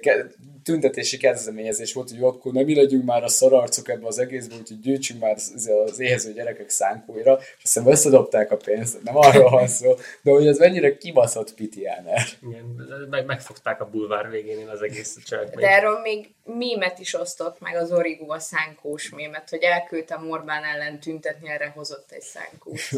[0.64, 4.80] tüntetési kezdeményezés volt, hogy akkor nem mi legyünk már a szararcok ebbe az egészbe, úgyhogy
[4.80, 9.68] gyűjtsünk már az, az éhező gyerekek szánkóira, és aztán összedobták a pénzt, nem arról van
[9.68, 12.22] szó, de hogy ez mennyire kibaszott pitiáner.
[12.50, 15.62] igen, meg, megfogták a bulvár végén az egész cselekményt.
[15.62, 20.64] De erről még mémet is osztott meg az Origo, a szánkós mémet, hogy elküldtem Orbán
[20.64, 22.92] ellen tüntetni, erre hozott egy szánkós.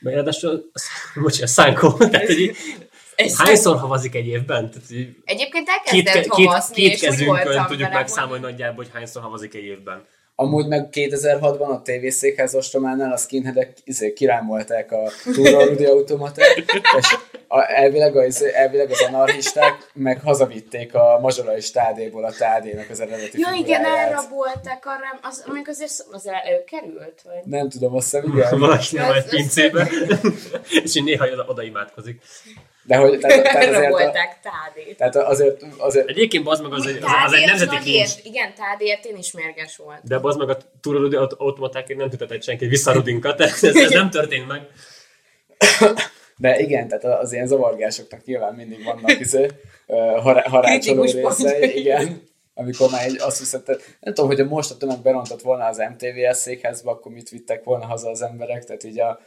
[0.00, 0.70] Meg ráadásul,
[1.14, 2.56] bocsánat, szánkó, tehát hogy
[3.14, 4.70] Egy hányszor havazik egy évben?
[4.70, 4.88] Tehát,
[5.24, 9.22] Egyébként két, elkezdett két, havazni, két és úgy kezünkön tudjuk vele, megszámolni nagyjából, hogy hányszor
[9.22, 10.06] havazik egy évben.
[10.38, 16.56] Amúgy meg 2006-ban a tévészékház ostrománál a skinheadek izé, kirámolták a Túra Rudi automatát,
[16.98, 17.16] és
[17.48, 23.38] a, elvileg, az, elvileg az anarchisták meg hazavitték a mazsorai stádéból a tádénak az eredeti
[23.38, 27.40] Ja, igen, elrabolták arra, az, amikor azért az előkerült, vagy?
[27.44, 28.58] Nem tudom, azt hiszem, igen.
[28.58, 29.88] Valaki nem egy pincébe,
[30.84, 32.22] és így néha oda, oda imádkozik.
[32.86, 34.12] De hogy, tehát, tehát azért, a,
[34.42, 34.96] tádét.
[34.96, 38.10] tehát azért, azért Egyébként bazd meg az egy, az, az egy nemzeti kincs.
[38.22, 40.00] Igen, tádért én is mérges volt.
[40.02, 43.90] De bazd meg a túrolódi automatákért nem tudott egy senki vissza a rudinkat, ez, ez
[43.90, 44.66] nem történt meg.
[46.38, 49.46] De igen, tehát az ilyen zavargásoknak nyilván mindig vannak izé,
[50.22, 51.78] hará- harácsoló pontjai.
[51.78, 52.22] igen.
[52.54, 55.76] Amikor már egy, azt hiszed, tehát nem tudom, hogy most a tömeg berontott volna az
[55.76, 59.20] MTVS székházba, akkor mit vittek volna haza az emberek, tehát így a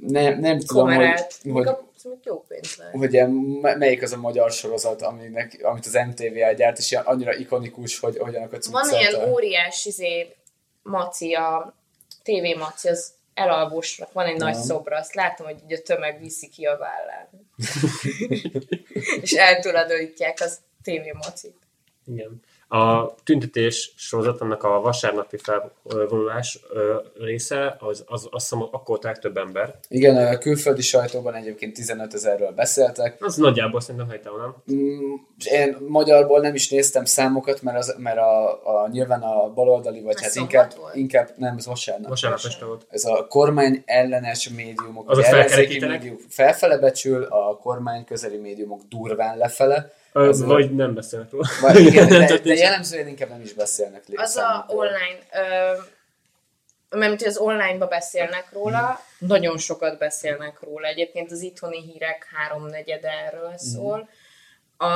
[0.00, 1.38] nem, nem tudom, hogy, Kamerát.
[1.52, 2.94] hogy, szóval jó pénz lehet.
[2.94, 7.98] hogy melyik az a magyar sorozat, aminek, amit az MTV elgyárt, és ilyen annyira ikonikus,
[7.98, 10.34] hogy hogy annak a Van cuccát ilyen óriás izé,
[10.82, 11.74] maci, a
[12.22, 14.62] TV maci, az elalvosnak van egy nagy Nem.
[14.62, 17.28] szobra, azt látom, hogy a tömeg viszi ki a vállán.
[19.22, 21.56] és eltulajdonítják az TV macit.
[22.06, 22.42] Igen.
[22.68, 25.38] A tüntetés sorozat, annak a vasárnapi
[25.82, 26.60] felvonulás
[27.18, 29.74] része, az, az azt hiszem, akkor a legtöbb ember.
[29.88, 34.54] Igen, a külföldi sajtóban egyébként 15 ezerről beszéltek, Az nagyjából szerintem helytálló, nem?
[34.72, 35.14] Mm,
[35.44, 40.14] én magyarból nem is néztem számokat, mert, az, mert a, a, nyilván a baloldali, vagy
[40.16, 40.94] Ez hát inkább, volt?
[40.94, 42.08] inkább, nem, ez vasárnap.
[42.08, 42.86] Vasárnap este volt.
[42.90, 48.80] Ez a kormány ellenes médiumok, Azok vagy ellenzéki médiumok felfele becsül, a kormány közeli médiumok
[48.88, 49.92] durván lefele.
[50.16, 51.46] Az- vagy nem beszélnek róla.
[51.60, 55.78] Vagy igen, de, de jellemzően inkább nem is beszélnek Az a online, ö,
[56.96, 60.86] mert hogy az online-ba beszélnek róla, nagyon sokat beszélnek róla.
[60.86, 64.08] Egyébként az itthoni hírek háromnegyed erről szól.
[64.76, 64.86] A,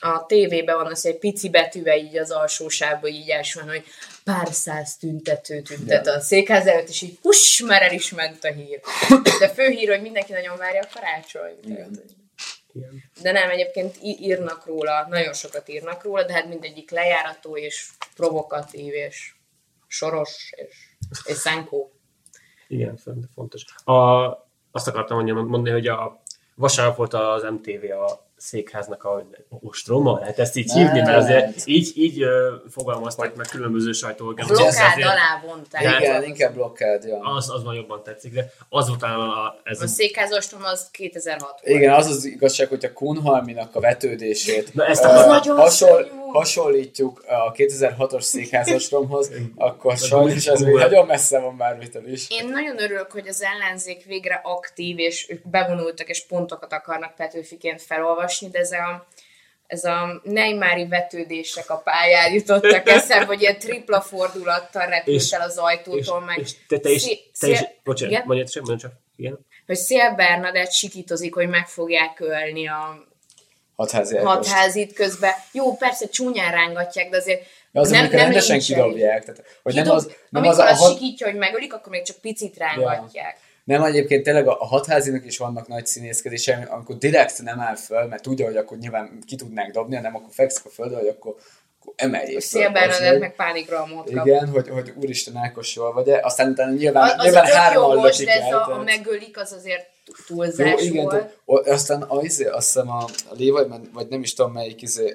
[0.00, 3.68] a tévében van az, hogy egy pici betűvel így az alsó sávba így első van,
[3.68, 3.84] hogy
[4.24, 8.52] pár száz tüntető tüntet a székház előtt, és így huss, már el is ment a
[8.52, 8.80] hír.
[9.38, 11.64] De fő hír, hogy mindenki nagyon várja a karácsonyt.
[12.72, 13.02] Igen.
[13.22, 18.92] de nem, egyébként írnak róla, nagyon sokat írnak róla, de hát mindegyik lejárató és provokatív
[18.92, 19.34] és
[19.86, 20.90] soros és,
[21.24, 21.92] és szánkó.
[22.68, 22.98] Igen,
[23.34, 23.64] fontos.
[23.84, 23.92] A,
[24.70, 26.22] azt akartam mondani, hogy a
[26.54, 31.92] vasárnap volt az MTV a székháznak a ostroma, lehet ezt így hívni, mert azért így,
[31.94, 32.24] így
[32.70, 34.68] fogalmazták meg különböző sajtóorganizációk.
[34.68, 36.00] Blokád azért alá vonták.
[36.00, 37.20] Igen, inkább blokkád, ja.
[37.20, 40.88] Az, az van jobban tetszik, de az volt a, a, ez A a, székházostrom az
[40.90, 41.76] 2006 volt.
[41.76, 45.30] Igen, az az igazság, hogy a Kunhalminak a vetődését Na, ezt akartam.
[45.30, 52.30] Nagyon hasonl, hasonlítjuk a 2006-os székházastromhoz, akkor sajnos ez még nagyon messze van bármitől is.
[52.30, 57.82] Én nagyon örülök, hogy az ellenzék végre aktív, és ők bevonultak, és pontokat akarnak Petőfiként
[57.82, 59.06] felolvasni, de ez a,
[59.66, 65.40] ez a Neymári vetődések a pályán jutottak eszembe, hogy ilyen tripla fordulattal repült És- el
[65.40, 68.66] az és, ajtótól, meg és te, te is, Szé- te is, Szél- bocsánat, mondjad csak,
[68.66, 69.38] mondjad csak, igen.
[69.66, 73.10] hogy Szél Bernadett sikítozik, hogy meg fogják ölni a
[73.76, 75.32] Hatházi hatházit közben.
[75.52, 79.24] Jó, persze csúnyán rángatják, de azért De azért nem, rendesen kidobják.
[79.24, 81.92] Tehát, hogy nem Kidob, az, nem amikor az a, azt hat, sikítja, hogy megölik, akkor
[81.92, 83.36] még csak picit rángatják.
[83.64, 88.06] Nem egyébként tényleg a, a hatházinak is vannak nagy színészkedései, amikor direkt nem áll föl,
[88.06, 91.34] mert tudja, hogy akkor nyilván ki tudnák dobni, hanem akkor fekszik a földre, hogy akkor
[91.96, 92.72] emeljék Szél föl.
[92.72, 94.10] Bernadett Az meg pánikrohamot.
[94.10, 98.18] Igen, hogy, hogy úristen Ákos jól vagy Aztán utána nyilván, Az, az nyilván a jogos,
[98.18, 101.10] lökik de ez a, a megölik, az azért Jó, túlzás igen, volt.
[101.10, 105.14] tehát, aztán a, izé, azt hiszem a, a Lévaj, vagy nem is tudom melyik, izé,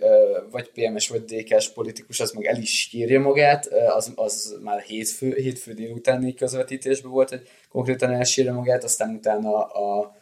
[0.52, 3.66] vagy PMS, vagy DK-s politikus, az meg el is írja magát,
[3.96, 10.00] az, az már hétfő, hétfő délutáni közvetítésben volt, hogy konkrétan elsírja magát, aztán utána a,
[10.00, 10.17] Van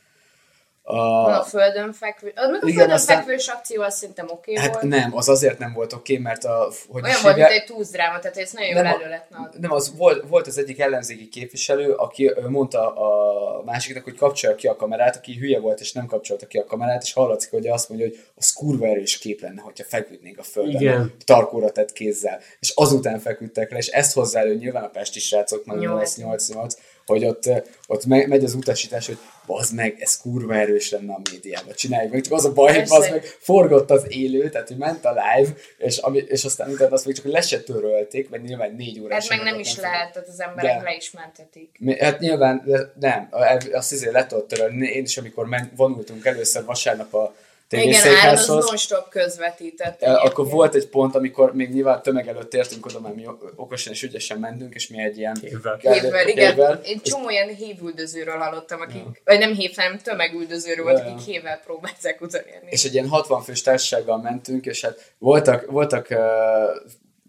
[0.87, 2.31] a a földön fekvő.
[2.35, 4.83] Az meg a Igen, földön aztán- fekvős akció az szerintem oké okay hát volt.
[4.87, 8.19] nem, az azért nem volt oké, mert a, hogy Olyan is volt, mint egy túzdráma,
[8.19, 9.59] tehát ez nagyon jól Nem a- elő adni.
[9.59, 14.67] Nem, az volt, volt az egyik ellenzéki képviselő, aki mondta a másiknak, hogy kapcsolja ki
[14.67, 17.89] a kamerát, aki hülye volt, és nem kapcsolta ki a kamerát, és hallatszik, hogy azt
[17.89, 21.13] mondja, hogy az kurva erős kép lenne, hogyha feküdnénk a földön, Igen.
[21.25, 22.39] tarkóra tett kézzel.
[22.59, 26.15] És azután feküdtek le, és ezt hozzá elő nyilván a pesti srácok, meg Nyolc.
[26.17, 26.75] 888,
[27.05, 27.49] hogy ott,
[27.87, 32.11] ott me- megy az utasítás, hogy bazd meg, ez kurva erős lenne a médiában, csináljuk
[32.11, 32.21] meg.
[32.21, 35.53] Csak az a baj, hogy bazd meg, forgott az élő, tehát hogy ment a live,
[35.77, 39.27] és, ami, és aztán utána azt még csak le se törölték, mert nyilván négy órás.
[39.27, 40.83] Hát meg nem is lehet, tehát az emberek De.
[40.83, 41.99] le is mentetik.
[41.99, 43.29] Hát nyilván, de nem,
[43.71, 44.87] azt izé le tudod törölni.
[44.87, 47.35] Én is, amikor men, vonultunk először vasárnap a
[47.69, 50.01] Igen, Áron az non-stop közvetített.
[50.01, 53.93] eh, akkor volt egy pont, amikor még nyilván tömeg előtt értünk oda, mert mi okosan
[53.93, 55.37] és ügyesen mentünk, és mi egy ilyen...
[55.41, 55.77] Évvel.
[55.81, 56.49] Hívvel, igen.
[56.49, 56.81] Hévvel.
[56.83, 61.11] Én csomó ilyen hívüldözőről hallottam, akik, vagy nem hív, hanem tömegüldözőről volt, Ja, ja.
[61.11, 62.67] akik hévvel próbálták utolérni.
[62.69, 66.17] és egy ilyen 60 fős társasággal mentünk, és hát voltak, voltak uh,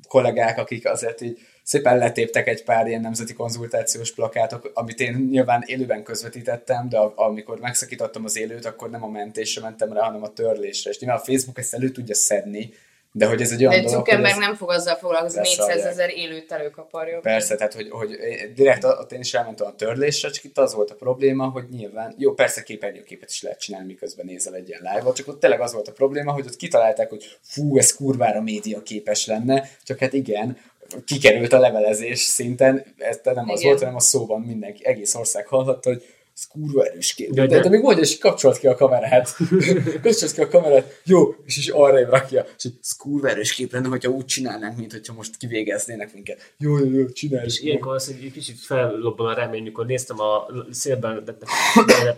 [0.08, 5.62] kollégák, akik azért így szépen letéptek egy pár ilyen nemzeti konzultációs plakátok, amit én nyilván
[5.66, 10.32] élőben közvetítettem, de amikor megszakítottam az élőt, akkor nem a mentésre mentem rá, hanem a
[10.32, 10.90] törlésre.
[10.90, 12.70] És nyilván a Facebook ezt elő tudja szedni,
[13.12, 14.36] de hogy ez egy olyan de dolog, hogy ez...
[14.36, 17.20] nem fog azzal foglalkozni, 400 ezer élőt előkaparja.
[17.20, 18.18] Persze, tehát hogy, hogy
[18.54, 22.14] direkt ott én is elmentem a törlésre, csak itt az volt a probléma, hogy nyilván,
[22.18, 25.72] jó, persze képernyőképet is lehet csinálni, miközben nézel egy ilyen live csak ott tényleg az
[25.72, 30.12] volt a probléma, hogy ott kitalálták, hogy fú, ez kurvára média képes lenne, csak hát
[30.12, 30.58] igen,
[31.04, 33.48] kikerült a levelezés szinten, ez nem igen.
[33.48, 36.04] az volt, hanem a szóban mindenki, egész ország hallhatta, hogy
[36.36, 37.30] ez kurva erős kép.
[37.30, 39.36] De, de, de, még mondja, és kapcsolt ki a kamerát.
[40.02, 42.46] kapcsolt ki a kamerát, jó, és is arra rakja.
[42.58, 46.54] És ez kurva erős kép lenne, hogyha úgy csinálnánk, mint hogyha most kivégeznének minket.
[46.58, 47.46] Jó, jó, jó, csinálj.
[47.46, 51.36] És ilyenkor az, hogy egy kicsit fellobban a remény, amikor néztem a szélben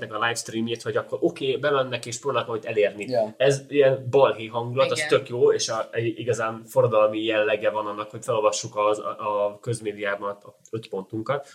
[0.09, 3.07] a livestreamjét, hogy akkor oké, okay, bemennek és próbálnak majd elérni.
[3.09, 3.33] Yeah.
[3.37, 4.99] Ez ilyen balhé hangulat, Igen.
[5.05, 9.59] az tök jó, és a, igazán forradalmi jellege van annak, hogy felolvassuk az, a, a
[9.61, 11.49] közmédiában a öt pontunkat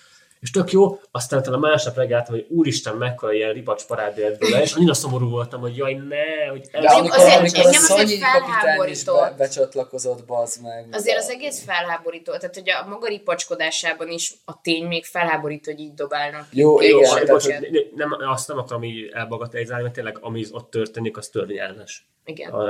[0.44, 4.74] és tök jó, aztán utána másnap reggel hogy úristen, mekkora ilyen ripacs parád le, és
[4.74, 6.82] annyira szomorú voltam, hogy jaj, ne, hogy ez...
[6.82, 10.88] De amikor, azért, amikor a Szanyi kapitány is be, becsatlakozott, bazd meg.
[10.91, 15.82] Azért az egész felháborító, tehát hogy a maga ripacskodásában is a tény még felháborító, hogy
[15.82, 16.48] így dobálnak.
[16.52, 17.26] Jó, jó igen.
[17.26, 17.91] Bocs, hogy...
[17.96, 22.08] nem, azt nem akarom így elbagatelizálni, mert tényleg ami ott történik, az törvényellenes.
[22.26, 22.52] Igen.
[22.52, 22.64] A,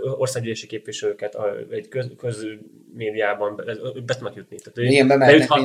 [0.00, 3.64] országgyűlési képviselőket a, egy köz, közmédiában be,
[4.04, 4.56] be tudnak jutni.
[4.56, 5.58] Tehát Igen, bemehetnek.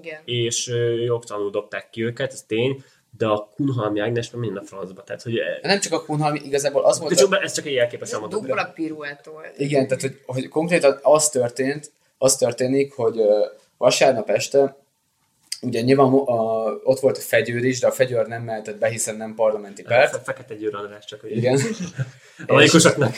[0.00, 0.20] Igen.
[0.24, 0.72] És
[1.04, 2.84] jogtalanul dobták ki őket, ez tény,
[3.16, 5.02] de a Kunhalmi Ágnes már minden a francba.
[5.02, 7.14] Tehát, hogy nem csak a Kunhalmi, igazából az volt...
[7.14, 7.42] De csak, a...
[7.42, 9.58] ez csak egy jelképes Ez dupla piruett volt.
[9.58, 13.20] Igen, tehát hogy, hogy konkrétan az történt, az történik, hogy
[13.76, 14.76] vasárnap este
[15.62, 19.16] ugye nyilván a, ott volt a fegyőr is, de a fegyőr nem mehetett be, hiszen
[19.16, 20.10] nem parlamenti párt.
[20.10, 21.60] Fe, fekete győr András csak, hogy Igen.
[22.46, 23.16] a laikusoknak.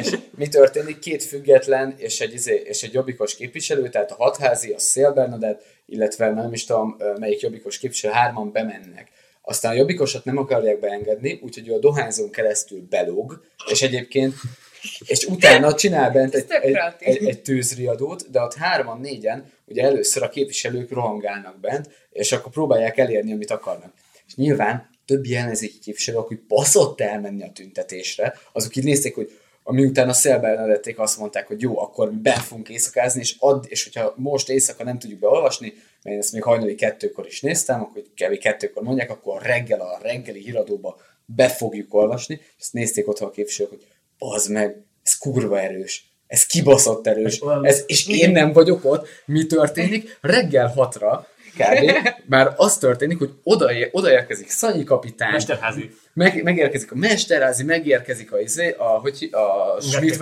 [0.00, 0.98] és mi történik?
[0.98, 5.64] Két független és egy, izé, és egy jobbikos képviselő, tehát a hatházi, a Szél Bernadett,
[5.86, 9.10] illetve nem is tudom, melyik jobbikos képviselő, hárman bemennek.
[9.42, 14.34] Aztán a jobbikosat nem akarják beengedni, úgyhogy ő a dohányzón keresztül belóg, és egyébként
[15.06, 20.22] és utána csinál bent egy, egy, egy, egy tűzriadót, de ott hárman, négyen, ugye először
[20.22, 23.92] a képviselők rohangálnak bent, és akkor próbálják elérni, amit akarnak.
[24.26, 29.30] És nyilván többi ellenzéki képviselő, akik baszott elmenni a tüntetésre, azok így nézték, hogy
[29.72, 33.84] miután a Bernadették azt mondták, hogy jó, akkor mi ben fogunk éjszakázni, és, add, és
[33.84, 38.02] hogyha most éjszaka nem tudjuk beolvasni, mert én ezt még hajnali kettőkor is néztem, akkor
[38.02, 38.38] kb.
[38.38, 43.30] kettőkor mondják, akkor reggel a reggeli híradóba be fogjuk olvasni, és ezt nézték otthon a
[43.30, 43.86] képviselők, hogy
[44.18, 49.46] az meg, ez kurva erős, ez kibaszott erős, ez, és én nem vagyok ott, mi
[49.46, 50.18] történik?
[50.20, 51.90] Reggel hatra, kb.
[52.28, 55.32] Már az történik, hogy oda, odaérkezik Szanyi kapitány.
[55.32, 55.90] Mesterházi.
[56.12, 60.18] Meg, megérkezik a Mesterházi, megérkezik a, izé, a, hogy, a Schmidt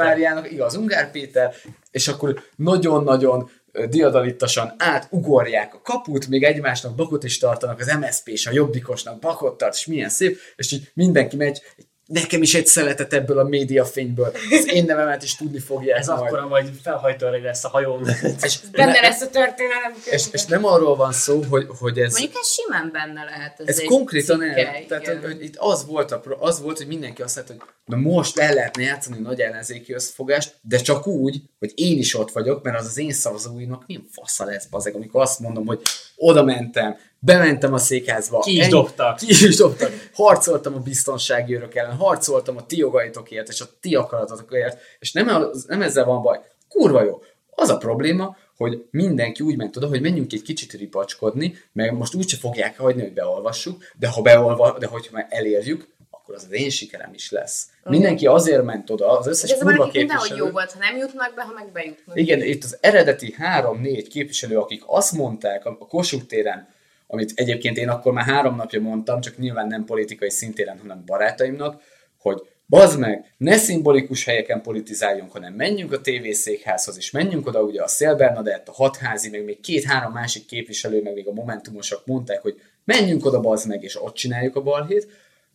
[0.51, 1.55] igaz, Ungár Péter,
[1.91, 3.51] és akkor nagyon-nagyon
[3.89, 9.59] diadalittasan átugorják a kaput, még egymásnak bakot is tartanak, az MSZP és a Jobbikosnak bakot
[9.59, 13.45] tart, és milyen szép, és így mindenki megy, egy nekem is egy szeletet ebből a
[13.45, 14.33] médiafényből.
[14.51, 15.97] Az én nevemet is tudni fogja.
[15.97, 16.21] Ez majd.
[16.21, 18.09] akkor majd felhajtóra lesz a hajón.
[18.43, 19.93] És benne ne, lesz a történelem.
[20.11, 22.13] És, és, nem arról van szó, hogy, hogy ez...
[22.13, 23.61] Mondjuk ez simán benne lehet.
[23.61, 24.85] Ez, ez konkrétan el.
[24.89, 27.97] Tehát, hogy, hogy, itt az volt, a, az volt, hogy mindenki azt mondta, hogy na
[27.97, 32.63] most el lehetne játszani nagy ellenzéki összefogást, de csak úgy, hogy én is ott vagyok,
[32.63, 35.81] mert az az én szavazóinak milyen fasza lesz, bazeg, amikor azt mondom, hogy
[36.17, 38.41] oda mentem, bementem a székházba.
[38.41, 39.17] Ki is dobtak.
[39.17, 39.91] Ki is dobtak.
[40.13, 45.51] Harcoltam a biztonsági örök ellen, harcoltam a ti jogaitokért, és a ti akaratotokért, és nem,
[45.67, 46.41] nem ezzel van baj.
[46.69, 47.23] Kurva jó.
[47.51, 52.15] Az a probléma, hogy mindenki úgy ment oda, hogy menjünk egy kicsit ripacskodni, mert most
[52.15, 56.53] úgyse fogják hagyni, hogy beolvassuk, de ha beolva, de hogyha már elérjük, akkor az az
[56.53, 57.69] én sikerem is lesz.
[57.81, 57.99] Okay.
[57.99, 60.37] Mindenki azért ment oda, az összes kurva képviselő.
[60.37, 62.19] jó volt, ha nem jutnak be, ha meg bejutnak.
[62.19, 66.74] Igen, itt az eredeti három-négy képviselő, akik azt mondták a Kossuth téren,
[67.07, 71.83] amit egyébként én akkor már három napja mondtam, csak nyilván nem politikai szintéren, hanem barátaimnak,
[72.19, 77.83] hogy bazd meg, ne szimbolikus helyeken politizáljunk, hanem menjünk a tévészékházhoz, és menjünk oda, ugye
[77.83, 82.43] a Szél Bernadett, a hatházi, meg még két-három másik képviselő, meg még a momentumosok mondták,
[82.43, 85.09] hogy menjünk oda, bazd meg, és ott csináljuk a balhét.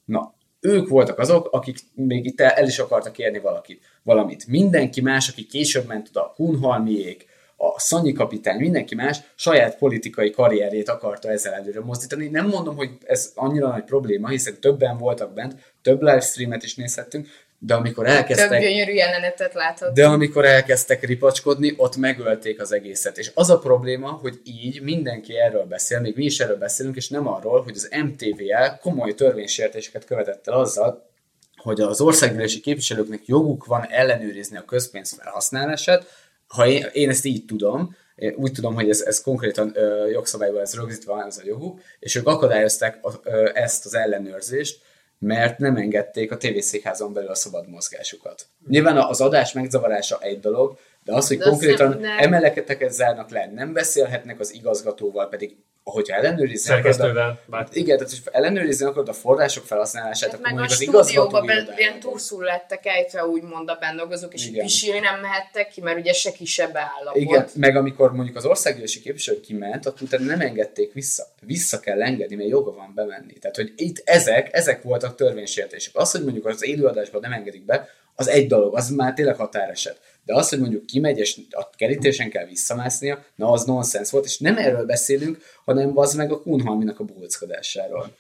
[0.06, 4.48] Na, ők voltak azok, akik még itt el is akartak érni valakit, valamit.
[4.48, 7.26] Mindenki más, aki később ment oda, a Kunhalmiék,
[7.62, 12.28] a Szanyi kapitány, mindenki más saját politikai karrierjét akarta ezzel előre mozdítani.
[12.28, 17.28] Nem mondom, hogy ez annyira nagy probléma, hiszen többen voltak bent, több livestreamet is nézhettünk,
[17.60, 18.50] de amikor elkezdtek...
[18.50, 19.96] Több gyönyörű jelenetet láthattunk.
[19.96, 23.18] De amikor elkezdtek ripacskodni, ott megölték az egészet.
[23.18, 27.10] És az a probléma, hogy így mindenki erről beszél, még mi is erről beszélünk, és
[27.10, 31.08] nem arról, hogy az MTVL komoly törvénysértéseket követett el azzal,
[31.56, 36.06] hogy az országgyűlési képviselőknek joguk van ellenőrizni a közpénz felhasználását,
[36.50, 40.62] ha én, én ezt így tudom, Én úgy tudom, hogy ez, ez konkrétan ö, jogszabályban
[40.62, 44.82] ez rögzítve van ez a joguk, és ők akadályozták a, ö, ezt az ellenőrzést,
[45.20, 48.48] mert nem engedték a tévészékházon belül a szabad mozgásukat.
[48.68, 52.18] Nyilván az adás megzavarása egy dolog, de az, hogy De konkrétan nem- nem.
[52.18, 58.12] emeleketeket zárnak le, nem beszélhetnek az igazgatóval, pedig hogyha ellenőrizni akarod, Szerkesztővel, bár igen, tehát
[58.12, 62.00] hogy ellenőrizni akarod a források felhasználását, Hát akkor meg a az igazgató stúdióban be, ilyen
[62.00, 64.64] turszul lettek ejtve, úgymond a bennolgozók, és Igen.
[64.66, 67.22] pisilni nem mehettek ki, mert ugye se kisebb állapot.
[67.22, 71.24] Igen, meg amikor mondjuk az országgyűlési képviselő kiment, akkor utána nem engedték vissza.
[71.42, 73.34] Vissza kell engedni, mert joga van bemenni.
[73.34, 75.96] Tehát, hogy itt ezek, ezek voltak törvénysértések.
[75.96, 77.90] Az, hogy mondjuk az élőadásban nem engedik be,
[78.20, 80.00] az egy dolog, az már tényleg határeset.
[80.26, 84.40] De az, hogy mondjuk kimegy, és a kerítésen kell visszamásznia, na az nonsens volt, és
[84.40, 88.16] nem erről beszélünk, hanem az meg a Kunhalminak a bóckodásáról.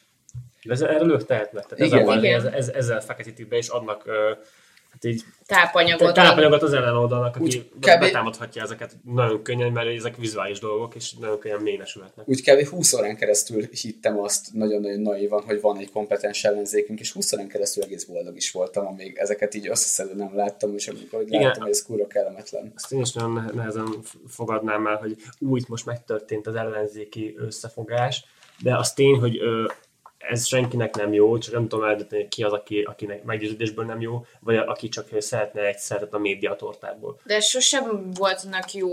[0.63, 1.65] De ez, erről ők tehetnek.
[1.65, 1.99] Tehát Igen.
[1.99, 4.31] ez a baj, ez, ez, ezzel feketítik be, és adnak ö,
[5.01, 6.13] hát így Tápanyagot.
[6.13, 7.99] tápanyagot az ellenoldalnak, aki Úgy kb.
[7.99, 12.27] betámadhatja ezeket nagyon könnyen, mert ezek vizuális dolgok, és nagyon könnyen mélyesülhetnek.
[12.29, 12.67] úgy kb.
[12.67, 17.47] 20 órán keresztül hittem azt nagyon-nagyon naivan, hogy van egy kompetens ellenzékünk, és 20 órán
[17.47, 21.41] keresztül egész boldog is voltam, amíg ezeket így összeszedve nem láttam, és amikor így Igen.
[21.41, 22.71] láttam, hogy ez kurva kellemetlen.
[22.75, 23.87] Azt én is nagyon ne- nehezen
[24.27, 28.25] fogadnám el, hogy úgy most megtörtént az ellenzéki összefogás,
[28.61, 29.65] de az tény, hogy ö,
[30.19, 34.25] ez senkinek nem jó, csak nem tudom eldönteni, ki az, aki, akinek meggyőződésből nem jó,
[34.39, 37.19] vagy aki csak szeretne egy szeretet a médiatortából.
[37.23, 38.89] De sosem voltnak jó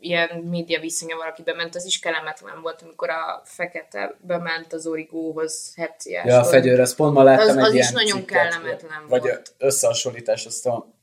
[0.00, 5.72] ilyen média viszonya, valaki bement, az is kellemetlen volt, amikor a fekete bement az origóhoz
[5.76, 6.24] hepciás.
[6.26, 9.06] Ja, a fegyőr, ezt pont ma láttam Az- egy az is ilyen nagyon cikket, kellemetlen
[9.08, 9.54] Vagy volt.
[9.58, 10.94] összehasonlítás, azt a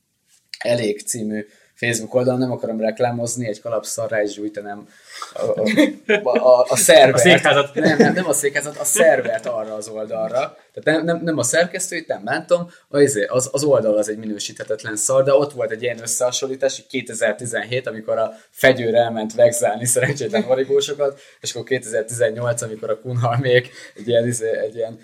[0.58, 1.46] Elég című
[1.84, 4.88] Facebook oldalon, nem akarom reklámozni, egy kalapszarrá is gyújtanám
[5.32, 5.42] a,
[6.22, 7.14] a, a, a szervert.
[7.14, 7.74] A székházat.
[7.74, 10.56] Nem, nem, nem a székházat, a szervert arra az oldalra.
[10.74, 14.96] Tehát nem, nem, nem a szerkesztőit, nem bántom, az, az, az oldal az egy minősíthetetlen
[14.96, 20.44] szar, de ott volt egy ilyen összehasonlítás, hogy 2017, amikor a fegyőr elment vegzálni szerencsétlen
[20.48, 25.00] origósokat, és akkor 2018, amikor a kunhalmék egy ilyen, izé, egy ilyen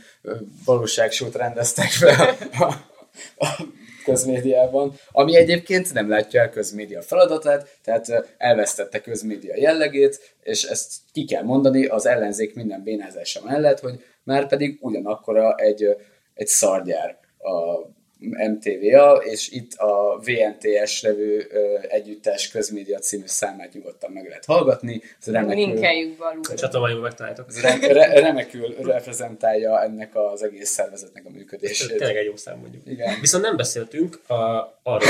[0.65, 3.63] valóságsót rendeztek fel a, a, a
[4.05, 11.25] közmédiában, ami egyébként nem látja el közmédia feladatát, tehát elvesztette közmédia jellegét, és ezt ki
[11.25, 15.97] kell mondani az ellenzék minden bénázása mellett, hogy már pedig ugyanakkora egy,
[16.35, 17.87] egy szargyár a
[18.21, 21.47] MTVA, és itt a VNTS levő
[21.89, 25.03] együttes közmédia című számát nyugodtan meg lehet hallgatni.
[25.21, 26.43] Ez remekül, Linkeljük be alul.
[26.55, 27.47] Csatornájukban megtaláltok.
[27.49, 31.89] ez re, re, remekül reprezentálja ennek az egész szervezetnek a Ez működését.
[31.97, 32.83] tényleg egy jó szám mondjuk.
[32.87, 33.21] Igen.
[33.21, 34.35] Viszont nem beszéltünk a,
[34.83, 35.09] arról,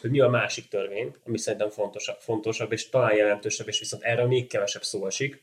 [0.00, 4.26] hogy mi a másik törvény, ami szerintem fontosabb, fontosabb és talán jelentősebb, és viszont erről
[4.26, 5.42] még kevesebb szó esik,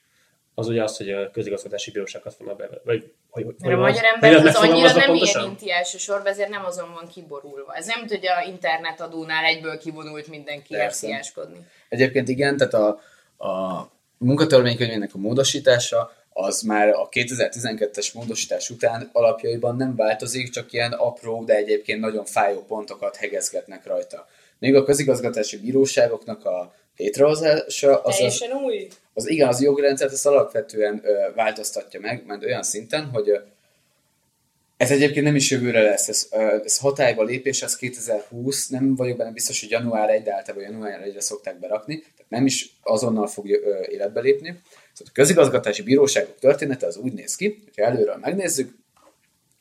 [0.59, 4.03] az ugye az, hogy a közigazgatási bíróságot fognak be, vagy hogy, hogy, Mert a magyar
[4.03, 5.43] ember az annyira megfogalmazva nem pontosan?
[5.43, 7.73] érinti elsősorban, ezért nem azon van kiborulva.
[7.73, 11.07] Ez nem, hogy a internetadónál egyből kivonult mindenki Persze.
[11.07, 11.57] erciáskodni.
[11.89, 12.87] Egyébként igen, tehát a,
[13.47, 13.87] a
[14.17, 21.43] munkatörvénykönyvének a módosítása az már a 2012-es módosítás után alapjaiban nem változik, csak ilyen apró,
[21.43, 24.27] de egyébként nagyon fájó pontokat hegezgetnek rajta.
[24.59, 28.87] Még a közigazgatási bíróságoknak a létrehozása az, az, Teljesen új.
[29.13, 33.37] az igen, az jogrendszert az alapvetően ö, változtatja meg, mert olyan szinten, hogy ö,
[34.77, 39.17] ez egyébként nem is jövőre lesz, ez, ö, ez hatályba lépés, az 2020, nem vagyok
[39.17, 43.27] benne biztos, hogy január 1, de általában január 1-re szokták berakni, tehát nem is azonnal
[43.27, 44.47] fog ö, életbe lépni.
[44.93, 48.75] Szóval a közigazgatási bíróságok története az úgy néz ki, hogyha előről megnézzük,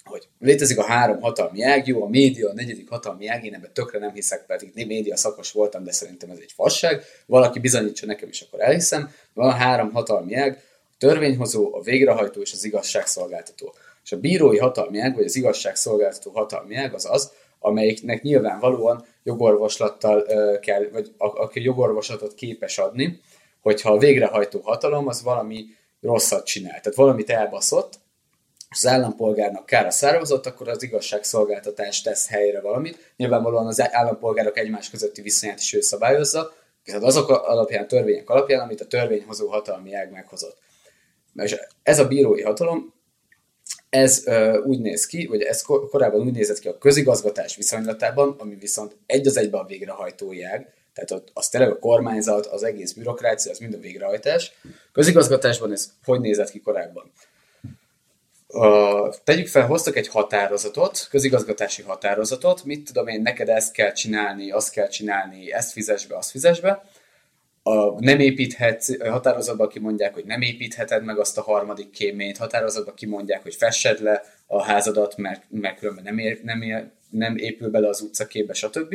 [0.07, 3.73] hogy létezik a három hatalmi ág, jó, a média a negyedik hatalmi ág, én ebben
[3.73, 7.03] tökre nem hiszek, pedig én média szakos voltam, de szerintem ez egy fasság.
[7.27, 9.11] Valaki bizonyítsa nekem is, akkor elhiszem.
[9.33, 13.75] Van három hatalmi ág, a törvényhozó, a végrehajtó és az igazságszolgáltató.
[14.05, 20.25] És a bírói hatalmi ág, vagy az igazságszolgáltató hatalmi ág az az, amelyiknek nyilvánvalóan jogorvoslattal
[20.29, 23.21] ö, kell, vagy aki jogorvoslatot képes adni,
[23.61, 25.65] hogyha a végrehajtó hatalom az valami
[26.01, 26.81] rosszat csinál.
[26.81, 27.99] Tehát valamit elbaszott,
[28.69, 33.13] az állampolgárnak kára származott, akkor az igazságszolgáltatás tesz helyre valamit.
[33.17, 36.53] Nyilvánvalóan az állampolgárok egymás közötti viszonyát is ő szabályozza,
[36.85, 40.59] viszont azok alapján, a törvények alapján, amit a törvényhozó hatalmi ág meghozott.
[41.35, 42.95] És ez a bírói hatalom,
[43.89, 44.25] ez
[44.65, 48.97] úgy néz ki, vagy ez kor- korábban úgy nézett ki a közigazgatás viszonylatában, ami viszont
[49.07, 53.59] egy az egyben a végrehajtói ág, tehát az tényleg a kormányzat, az egész bürokrácia, az
[53.59, 54.53] mind a végrehajtás.
[54.93, 57.13] Közigazgatásban ez hogy nézett ki korábban?
[58.49, 64.51] Uh, tegyük fel, hoztak egy határozatot, közigazgatási határozatot, mit tudom én, neked ezt kell csinálni,
[64.51, 66.83] azt kell csinálni, ezt fizes be, azt fizes be.
[67.63, 73.43] A, nem építhetsz, határozatban kimondják, hogy nem építheted meg azt a harmadik kéményt, határozatban kimondják,
[73.43, 77.89] hogy fessed le a házadat, mert, mert különben nem, ér, nem, ér, nem épül bele
[77.89, 78.95] az utcaképbe, stb.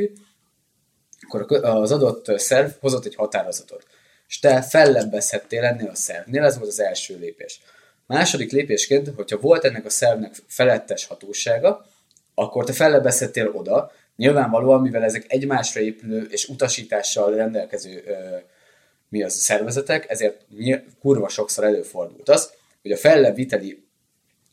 [1.28, 3.86] Akkor az adott szerv hozott egy határozatot.
[4.28, 7.62] És te fellebbezhettél ennél a szervnél, ez volt az első lépés.
[8.12, 11.86] Második lépésként, hogyha volt ennek a szervnek felettes hatósága,
[12.34, 18.38] akkor te fellebbezhettél oda, nyilvánvalóan, mivel ezek egymásra épülő és utasítással rendelkező ö,
[19.10, 20.46] mi az szervezetek, ezért
[21.00, 22.52] kurva sokszor előfordult az,
[22.82, 23.84] hogy a fellebbviteli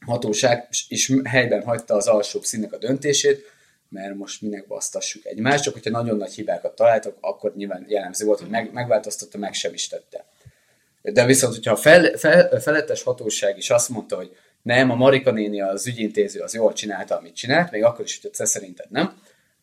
[0.07, 3.45] hatóság is helyben hagyta az alsóbb színnek a döntését,
[3.89, 8.41] mert most minek basztassuk egymást, csak hogyha nagyon nagy hibákat találtak, akkor nyilván jellemző volt,
[8.41, 10.25] hogy meg, megváltoztatta, meg sem is tette.
[11.13, 15.31] De viszont, hogyha a fel, fel, felettes hatóság is azt mondta, hogy nem, a Marika
[15.31, 19.21] néni az ügyintéző az jól csinálta, amit csinált, még akkor is, hogy te szerinted nem,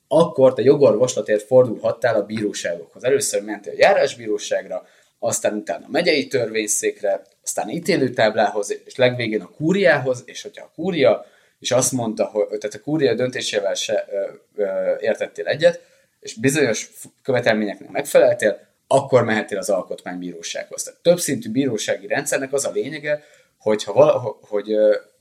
[0.07, 3.03] akkor te jogorvoslatért fordulhattál a bíróságokhoz.
[3.03, 4.85] Először mentél a járásbíróságra,
[5.19, 11.25] aztán utána a megyei törvényszékre, aztán ítélőtáblához, és legvégén a kúriához, és hogyha a kúria,
[11.59, 14.25] és azt mondta, hogy tehát a kúria döntésével se ö,
[14.55, 15.81] ö, értettél egyet,
[16.19, 16.89] és bizonyos
[17.23, 20.83] követelményeknek megfeleltél, akkor mehetél az alkotmánybírósághoz.
[20.83, 23.23] Tehát többszintű bírósági rendszernek az a lényege,
[23.57, 24.75] hogyha vala, hogy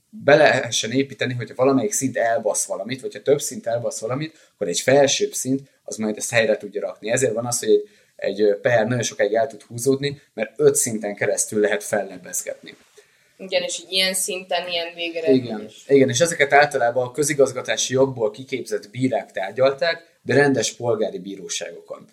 [0.09, 4.67] be lehessen építeni, hogyha valamelyik szint elbasz valamit, vagy ha több szint elbasz valamit, akkor
[4.67, 7.11] egy felsőbb szint az majd ezt helyre tudja rakni.
[7.11, 11.15] Ezért van az, hogy egy, egy per nagyon sokáig el tud húzódni, mert öt szinten
[11.15, 12.75] keresztül lehet fellebbezgetni.
[13.37, 15.31] Igen, és így ilyen szinten, ilyen végre.
[15.31, 22.07] Igen, igen, és ezeket általában a közigazgatási jogból kiképzett bírák tárgyalták, de rendes polgári bíróságokon.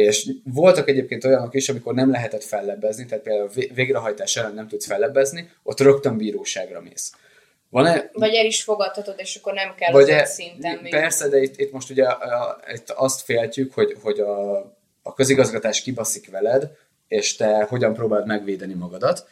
[0.00, 4.86] És voltak egyébként olyanok is, amikor nem lehetett fellebbezni, tehát például végrehajtás ellen nem tudsz
[4.86, 7.12] fellebbezni, ott rögtön bíróságra mész.
[7.70, 10.90] Van-e, vagy el is fogadhatod, és akkor nem kell vagy e, szinten még.
[10.90, 14.56] Persze, de itt, itt most ugye a, a, itt azt féltjük, hogy, hogy a,
[15.02, 16.70] a közigazgatás kibaszik veled,
[17.08, 19.28] és te hogyan próbáld megvédeni magadat.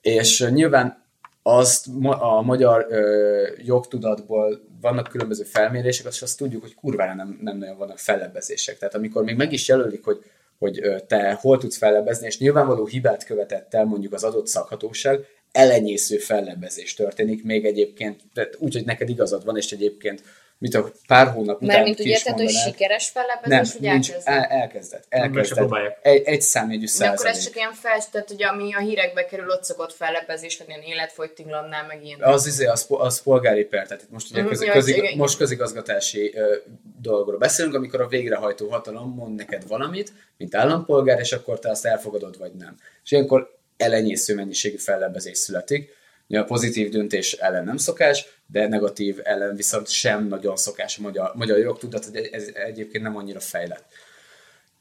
[0.00, 1.04] És nyilván
[1.42, 7.56] azt a magyar ö, jogtudatból vannak különböző felmérések, és azt tudjuk, hogy kurvára nem, nem
[7.56, 8.78] nagyon vannak fellebbezések.
[8.78, 10.24] Tehát amikor még meg is jelölik, hogy,
[10.58, 16.16] hogy te hol tudsz fellebbezni, és nyilvánvaló hibát követett el mondjuk az adott szakhatóság, elenyésző
[16.16, 18.22] fellebbezés történik, még egyébként,
[18.58, 20.22] úgy, hogy neked igazad van, és egyébként
[20.60, 24.42] mit a pár hónap után Mert mint úgy érted, hogy sikeres fellebbezés, hogy nincs, el,
[24.42, 25.04] elkezdett.
[25.08, 25.98] elkezdett.
[26.02, 27.16] Egy, egy számjegyű százalék.
[27.16, 30.58] De akkor ez csak ilyen fel, tehát hogy ami a hírekbe kerül, ott szokott fellebbezés,
[30.58, 32.22] vagy ilyen életfogytiglannál, meg ilyen.
[32.22, 36.32] Az, izé, az, az polgári per, tehát itt most ugye mm, közi, közig, most közigazgatási
[36.34, 36.56] ö,
[37.00, 41.86] dolgokról beszélünk, amikor a végrehajtó hatalom mond neked valamit, mint állampolgár, és akkor te azt
[41.86, 42.76] elfogadod, vagy nem.
[43.04, 45.98] És ilyenkor elenyésző mennyiségű fellebbezés születik.
[46.38, 51.32] A pozitív döntés ellen nem szokás, de negatív ellen viszont sem nagyon szokás a magyar,
[51.34, 53.84] magyar jogtudat, hogy ez egyébként nem annyira fejlett.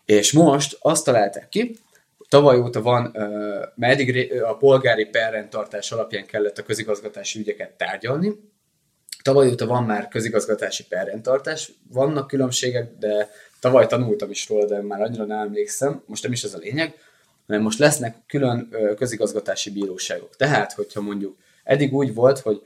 [0.06, 1.78] És most azt találták ki,
[2.30, 3.12] tavaly óta van,
[3.76, 8.36] mert eddig a polgári perrendtartás alapján kellett a közigazgatási ügyeket tárgyalni,
[9.22, 13.30] tavaly óta van már közigazgatási perrendtartás, vannak különbségek, de
[13.60, 16.96] tavaly tanultam is róla, de már annyira nem emlékszem, most nem is ez a lényeg,
[17.50, 20.36] hanem most lesznek külön közigazgatási bíróságok.
[20.36, 22.62] Tehát, hogyha mondjuk eddig úgy volt, hogy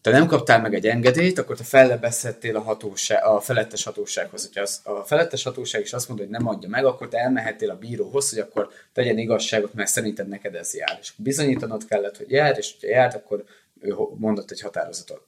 [0.00, 4.46] te nem kaptál meg egy engedélyt, akkor te fellebezhettél a, hatóság, a felettes hatósághoz.
[4.46, 7.70] Hogyha az, a felettes hatóság is azt mondja, hogy nem adja meg, akkor te elmehettél
[7.70, 10.98] a bíróhoz, hogy akkor tegyen igazságot, mert szerinted neked ez jár.
[11.00, 13.44] És bizonyítanod kellett, hogy jár, és hogyha járt, akkor
[13.80, 15.22] ő mondott egy határozatot.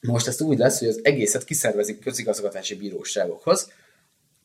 [0.00, 3.72] Most ezt úgy lesz, hogy az egészet kiszervezik közigazgatási bíróságokhoz,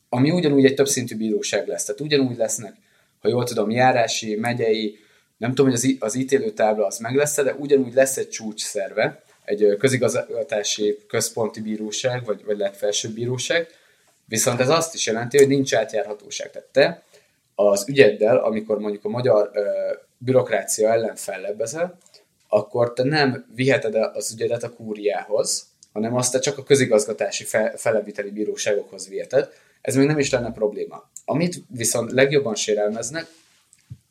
[0.08, 1.84] ami ugyanúgy egy többszintű bíróság lesz.
[1.84, 2.74] Tehát ugyanúgy lesznek
[3.20, 4.98] ha jól tudom, járási, megyei,
[5.36, 9.22] nem tudom, hogy az, az ítélőtábla az meg lesz de ugyanúgy lesz egy csúcs szerve,
[9.44, 13.68] egy közigazgatási központi bíróság, vagy, vagy legfelsőbb bíróság,
[14.24, 16.50] viszont ez azt is jelenti, hogy nincs átjárhatóság.
[16.50, 17.02] Tehát te
[17.54, 19.62] az ügyeddel, amikor mondjuk a magyar ö,
[20.18, 21.98] bürokrácia ellen fellebbezel,
[22.48, 27.72] akkor te nem viheted az ügyedet a kúriához, hanem azt te csak a közigazgatási fe,
[27.76, 29.48] felebíteli bíróságokhoz viheted,
[29.88, 31.10] ez még nem is lenne probléma.
[31.24, 33.26] Amit viszont legjobban sérelmeznek,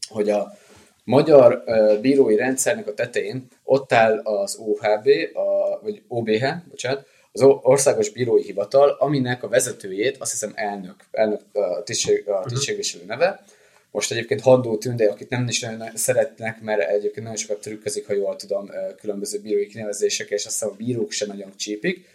[0.07, 0.57] hogy a
[1.03, 7.41] magyar uh, bírói rendszernek a tetején ott áll az OHB, a, vagy OBH, bocsánat, az
[7.41, 12.47] Országos Bírói Hivatal, aminek a vezetőjét, azt hiszem elnök, elnök a, tisztség, a mhm.
[12.47, 13.43] tisztségviselő neve.
[13.91, 18.13] Most egyébként Handó Tünde, akit nem is nagyon szeretnek, mert egyébként nagyon sokat trükközik, ha
[18.13, 18.69] jól tudom,
[18.99, 22.07] különböző bírói kinevezések, és aztán a bírók sem nagyon csípik.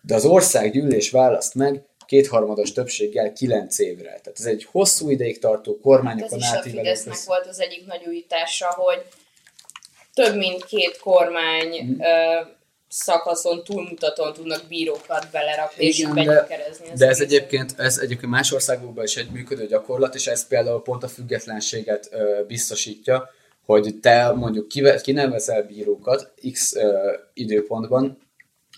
[0.00, 4.08] De az országgyűlés választ meg kétharmados többséggel kilenc évre.
[4.08, 6.58] Tehát ez egy hosszú ideig tartó kormányokon átívelő.
[6.58, 9.02] Ez is a Fidesznek volt az egyik nagy újítása, hogy
[10.14, 12.00] több mint két kormány mm.
[12.00, 12.40] ö,
[12.88, 16.46] szakaszon túlmutatóan tudnak bírókat belerakni Igen, és de,
[16.96, 21.02] de ez egyébként, ez egyébként más országokban is egy működő gyakorlat, és ez például pont
[21.02, 23.30] a függetlenséget ö, biztosítja,
[23.64, 24.68] hogy te mondjuk
[25.02, 28.18] kinevezel bírókat x ö, időpontban,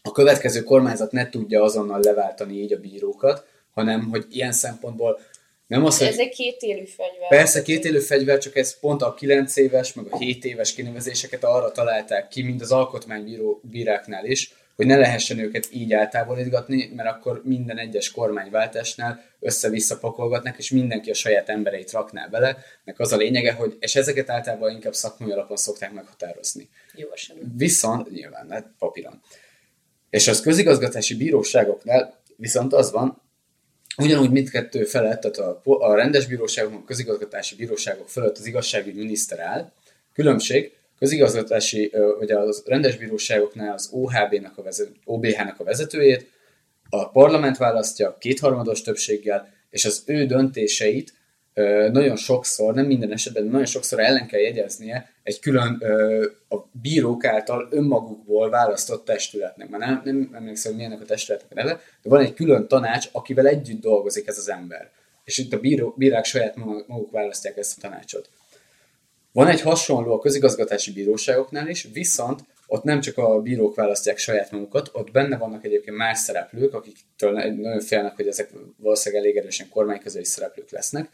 [0.08, 5.20] a következő kormányzat ne tudja azonnal leváltani így a bírókat, hanem hogy ilyen szempontból
[5.66, 7.28] Nem az, hogy Ez egy kétélű fegyver.
[7.28, 11.44] Persze két élő fegyver, csak ez pont a 9 éves, meg a 7 éves kinevezéseket
[11.44, 17.08] arra találták ki, mint az alkotmánybíró bíráknál is, hogy ne lehessen őket így eltávolítgatni, mert
[17.08, 23.12] akkor minden egyes kormányváltásnál össze-vissza pakolgatnak, és mindenki a saját embereit rakná bele, meg az
[23.12, 26.68] a lényege, hogy, és ezeket általában inkább szakmai alapon szokták meghatározni.
[26.94, 27.54] Jó esetben.
[27.56, 29.22] Viszont, nyilván, hát papíron.
[30.10, 33.22] És az közigazgatási bíróságoknál viszont az van,
[33.96, 39.38] ugyanúgy mindkettő felett, tehát a, a rendes bíróságok, a közigazgatási bíróságok fölött az igazságügyi miniszter
[39.38, 39.72] áll.
[40.12, 46.30] Különbség, közigazgatási, vagy a rendes bíróságoknál az OHB-nak a vezet, OBH-nak a vezetőjét,
[46.90, 51.12] a parlament választja kétharmados többséggel, és az ő döntéseit
[51.90, 55.82] nagyon sokszor, nem minden esetben, de nagyon sokszor ellen kell jegyeznie egy külön
[56.48, 59.68] a bírók által önmagukból választott testületnek.
[59.68, 63.08] Már nem, nem emlékszem, hogy milyennek a testületnek a neve, de van egy külön tanács,
[63.12, 64.90] akivel együtt dolgozik ez az ember.
[65.24, 66.56] És itt a bíró, bírák saját
[66.86, 68.30] maguk választják ezt a tanácsot.
[69.32, 74.50] Van egy hasonló a közigazgatási bíróságoknál is, viszont ott nem csak a bírók választják saját
[74.50, 79.68] magukat, ott benne vannak egyébként más szereplők, akiktől nagyon félnek, hogy ezek valószínűleg elég erősen
[79.68, 81.08] kormányközeli szereplők lesznek.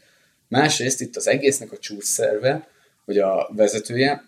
[0.47, 2.67] Másrészt itt az egésznek a csúcs szerve,
[3.05, 4.23] vagy a vezetője,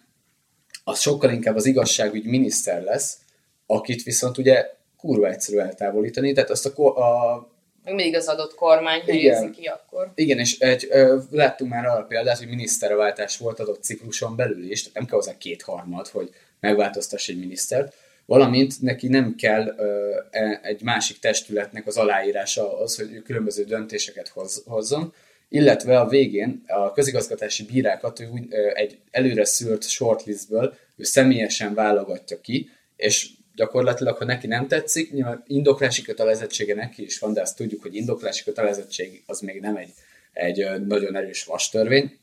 [0.84, 3.18] az sokkal inkább az igazságügy miniszter lesz,
[3.66, 7.48] akit viszont ugye kurva egyszerű eltávolítani, tehát azt a, a
[7.84, 10.12] Még mindig az adott kormány helyezi ki akkor.
[10.16, 14.82] igen, és egy, ö, láttunk már arra példát, hogy miniszterváltás volt adott cikluson belül is,
[14.82, 17.94] tehát nem kell hozzá kétharmad, hogy megváltoztass egy minisztert,
[18.26, 23.64] valamint neki nem kell ö, e- egy másik testületnek az aláírása az, hogy ő különböző
[23.64, 25.14] döntéseket hoz, hozzon,
[25.50, 28.28] illetve a végén a közigazgatási bírákat ő
[28.74, 35.44] egy előre szűrt shortlistből ő személyesen válogatja ki, és gyakorlatilag, ha neki nem tetszik, nyilván
[35.48, 39.90] indoklási kötelezettsége neki is van, de azt tudjuk, hogy indoklási kötelezettség az még nem egy,
[40.34, 42.18] egy nagyon erős vastörvény,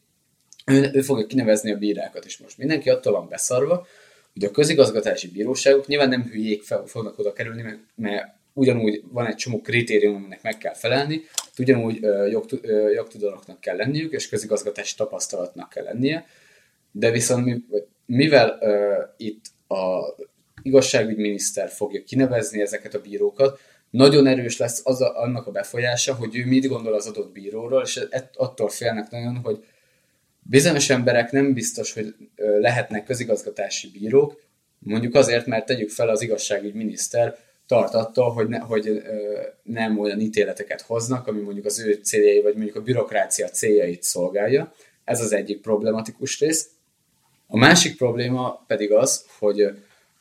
[0.66, 2.59] ő, ő fogja kinevezni a bírákat, és most.
[2.59, 3.87] Mindenki attól van beszarva,
[4.33, 7.62] hogy a közigazgatási bíróságok nyilván nem hülyék fel, fognak oda kerülni,
[7.95, 11.22] mert ugyanúgy van egy csomó kritérium, aminek meg kell felelni,
[11.59, 12.00] ugyanúgy
[12.30, 16.26] jogtu- ö, jogtudóknak kell lenniük, és közigazgatási tapasztalatnak kell lennie,
[16.92, 17.64] de viszont
[18.07, 18.59] mivel
[19.16, 20.14] itt a
[20.62, 26.36] igazságügyminiszter fogja kinevezni ezeket a bírókat, nagyon erős lesz az a, annak a befolyása, hogy
[26.36, 29.64] ő mit gondol az adott bíróról, és attól félnek nagyon, hogy
[30.42, 34.42] bizonyos emberek nem biztos, hogy lehetnek közigazgatási bírók,
[34.78, 37.36] mondjuk azért, mert tegyük fel az igazságügyminiszter
[37.66, 39.00] tart attól, hogy, ne, hogy ö,
[39.62, 44.74] nem olyan ítéleteket hoznak, ami mondjuk az ő céljai, vagy mondjuk a bürokrácia céljait szolgálja.
[45.04, 46.68] Ez az egyik problematikus rész.
[47.46, 49.74] A másik probléma pedig az, hogy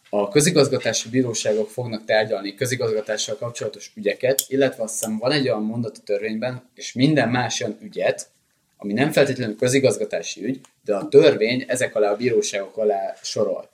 [0.09, 5.97] a közigazgatási bíróságok fognak tárgyalni közigazgatással kapcsolatos ügyeket, illetve azt hiszem van egy olyan mondat
[5.97, 8.29] a törvényben, és minden más olyan ügyet,
[8.77, 13.69] ami nem feltétlenül közigazgatási ügy, de a törvény ezek alá a bíróságok alá sorol.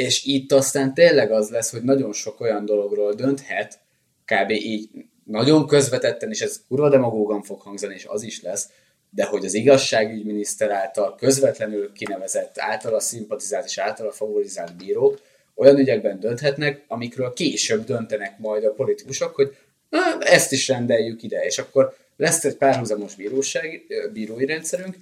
[0.00, 3.78] És itt aztán tényleg az lesz, hogy nagyon sok olyan dologról dönthet,
[4.24, 4.50] kb.
[4.50, 4.88] így
[5.24, 8.68] nagyon közvetetten, és ez kurva demagógan fog hangzani, és az is lesz,
[9.10, 15.20] de hogy az igazságügyminiszter által közvetlenül kinevezett, általa szimpatizált és általa favorizált bírók
[15.54, 19.56] olyan ügyekben dönthetnek, amikről később döntenek majd a politikusok, hogy
[19.88, 24.96] na, ezt is rendeljük ide, és akkor lesz egy párhuzamos bíróság, ö, bírói rendszerünk,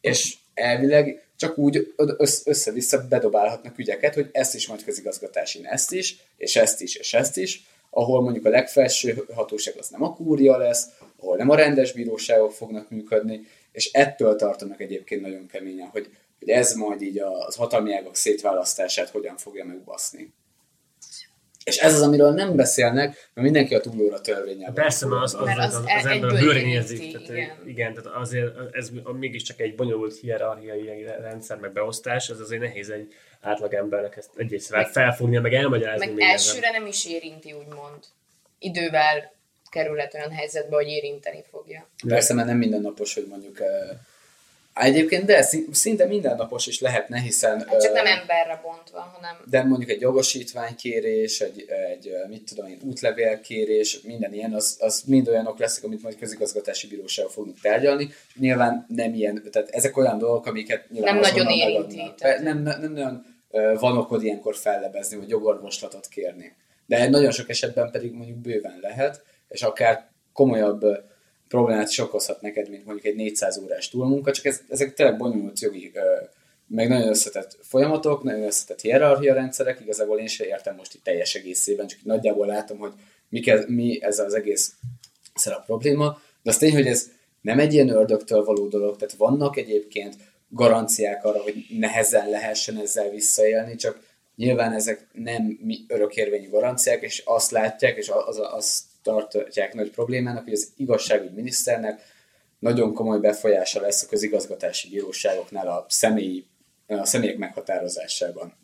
[0.00, 6.16] és elvileg csak úgy össz- össze-vissza bedobálhatnak ügyeket, hogy ezt is majd közigazgatási, ezt is,
[6.36, 10.56] és ezt is, és ezt is, ahol mondjuk a legfelső hatóság az nem a kúria
[10.56, 10.88] lesz,
[11.20, 16.48] ahol nem a rendes bíróságok fognak működni, és ettől tartanak egyébként nagyon keményen, hogy, hogy
[16.48, 20.32] ez majd így az hatalmi ágak szétválasztását hogyan fogja megbaszni.
[21.64, 24.72] És ez az, amiről nem beszélnek, mert mindenki a túlóra törvényel.
[24.72, 27.10] Persze, mert az, az, Mert az, az az, az ember bőrén érinti, érzi.
[27.10, 27.56] Tehát, igen.
[27.66, 27.94] igen.
[27.94, 33.74] tehát azért ez mégiscsak egy bonyolult hierarchiai rendszer, meg beosztás, ez azért nehéz egy átlag
[33.74, 36.30] embernek ezt egy felfognia, meg elmagyarázni Meg ezen.
[36.30, 38.04] elsőre nem is érinti, úgymond.
[38.58, 39.32] Idővel
[39.70, 41.88] kerülhet olyan helyzetbe, hogy érinteni fogja.
[42.06, 43.58] Persze, mert nem mindennapos, hogy mondjuk...
[44.74, 45.42] Egyébként, de
[45.72, 47.66] szinte mindennapos is lehetne, hiszen...
[47.68, 52.78] Hát csak nem emberre bontva, hanem de mondjuk egy jogosítványkérés, egy, egy mit tudom én,
[52.84, 58.08] útlevélkérés, minden ilyen, az, az mind olyanok lesznek, amit majd közigazgatási bíróság fognak tárgyalni.
[58.34, 62.80] Nyilván nem ilyen, tehát ezek olyan dolgok, amiket nyilván Nem nagyon érinti, tehát- Nem, nem,
[62.80, 63.24] nem nagyon
[63.78, 66.56] van okod ilyenkor fellebezni, vagy jogorvoslatot kérni.
[66.86, 70.84] De nagyon sok esetben pedig mondjuk bőven lehet, és akár komolyabb
[71.52, 75.60] problémát is okozhat neked, mint mondjuk egy 400 órás túlmunka, csak ez, ezek tényleg bonyolult
[75.60, 75.92] jogi,
[76.66, 81.34] meg nagyon összetett folyamatok, nagyon összetett hierarchia rendszerek, igazából én sem értem most itt teljes
[81.34, 82.92] egészében, csak nagyjából látom, hogy
[83.28, 84.72] mi, kell, mi ez az egész
[85.44, 89.56] a probléma, de az tény, hogy ez nem egy ilyen ördögtől való dolog, tehát vannak
[89.56, 90.16] egyébként
[90.48, 94.00] garanciák arra, hogy nehezen lehessen ezzel visszaélni, csak
[94.36, 100.52] nyilván ezek nem örökérvényű garanciák, és azt látják, és az, azt tartják nagy problémának, hogy
[100.52, 102.00] az igazságügy miniszternek
[102.58, 106.46] nagyon komoly befolyása lesz a közigazgatási bíróságoknál a, személyi,
[106.86, 108.54] a személyek meghatározásában.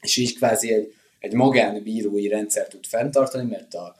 [0.00, 3.96] És így kvázi egy, egy magánbírói rendszer tud fenntartani, mert a,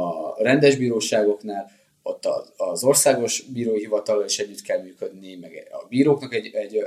[0.00, 1.70] a rendes bíróságoknál
[2.02, 6.84] ott az országos bírói hivatal is együtt kell működni, meg a bíróknak egy, egy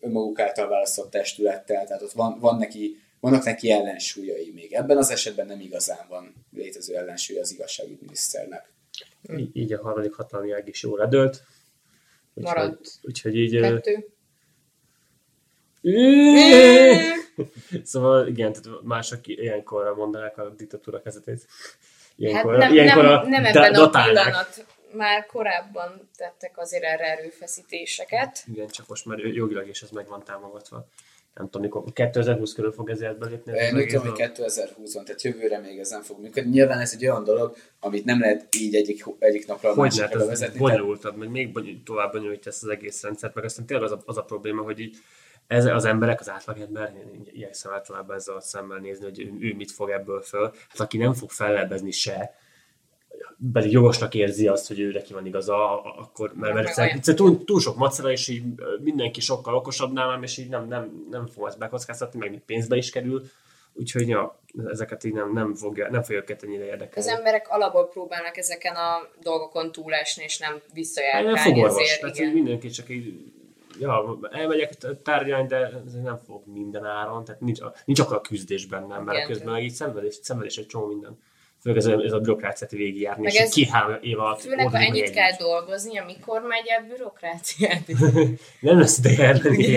[0.00, 4.72] önmaguk által választott testülettel, tehát ott van, van neki, vannak neki ellensúlyai még.
[4.72, 8.72] Ebben az esetben nem igazán van létező ellensúly az igazságügyminiszternek.
[9.36, 11.42] Így, így a harmadik hatalmi ág is jól ledölt.
[12.34, 13.60] Úgyhogy, Maradt úgyhogy így...
[13.60, 14.08] Kettő.
[17.84, 21.46] szóval igen, tehát mások ilyenkor mondanák a diktatúra kezdetét.
[22.16, 24.66] Ilyenkor, hát nem, ilyenkor nem, nem ebben a pillanat.
[24.92, 28.44] Már korábban tettek azért erre erőfeszítéseket.
[28.46, 30.86] Igen, csak most már jogilag is ez meg van támogatva.
[31.40, 33.52] Nem tudom, mikor 2020 körül fog ezért belépni.
[33.52, 36.50] Én úgy tudom, hogy 2020-on, tehát jövőre még ez nem fog működni.
[36.50, 40.58] Nyilván ez egy olyan dolog, amit nem lehet így egyik, egyik napra a másikra vezetni.
[40.58, 44.16] Bonyolultabb, meg még tovább bonyolítja ezt az egész rendszert, meg aztán tényleg az a, az
[44.16, 44.96] a probléma, hogy így
[45.46, 46.92] ez az emberek, az átlagember,
[47.32, 50.52] igyekszem általában ezzel a szemmel nézni, hogy ő, ő mit fog ebből föl.
[50.68, 52.34] Hát aki nem fog fellebbezni se,
[53.52, 57.44] pedig jogosnak érzi azt, hogy ő neki van igaza, akkor, mert, mert egyszer, egyszer túl,
[57.44, 58.42] túl, sok macera, és így
[58.80, 62.76] mindenki sokkal okosabb nálam, és így nem, nem, nem fog ezt bekockáztatni, meg még pénzbe
[62.76, 63.22] is kerül,
[63.72, 67.10] úgyhogy ja, ezeket így nem, nem, fogja, nem fogja őket ennyire érdekelni.
[67.10, 71.26] Az emberek alapból próbálnak ezeken a dolgokon túlesni, és nem visszajárkálni.
[71.26, 72.32] Nem fogorvos, tehát igen.
[72.32, 73.32] mindenki csak így
[73.78, 79.02] ja, elmegyek tárgyalni, de nem fog minden áron, tehát nincs, nincs akkor a küzdés bennem,
[79.02, 81.18] mert Igen, közben meg így szenvedés, szenvedés egy csomó minden.
[81.60, 84.40] Főleg ez a, ez a bürokráciát végigjárni, meg és ez, ki három év alatt.
[84.40, 85.10] Főleg, ha ennyit egy.
[85.10, 87.86] kell dolgozni, amikor megy el bürokráciát.
[88.60, 89.76] nem lesz ideje elmenni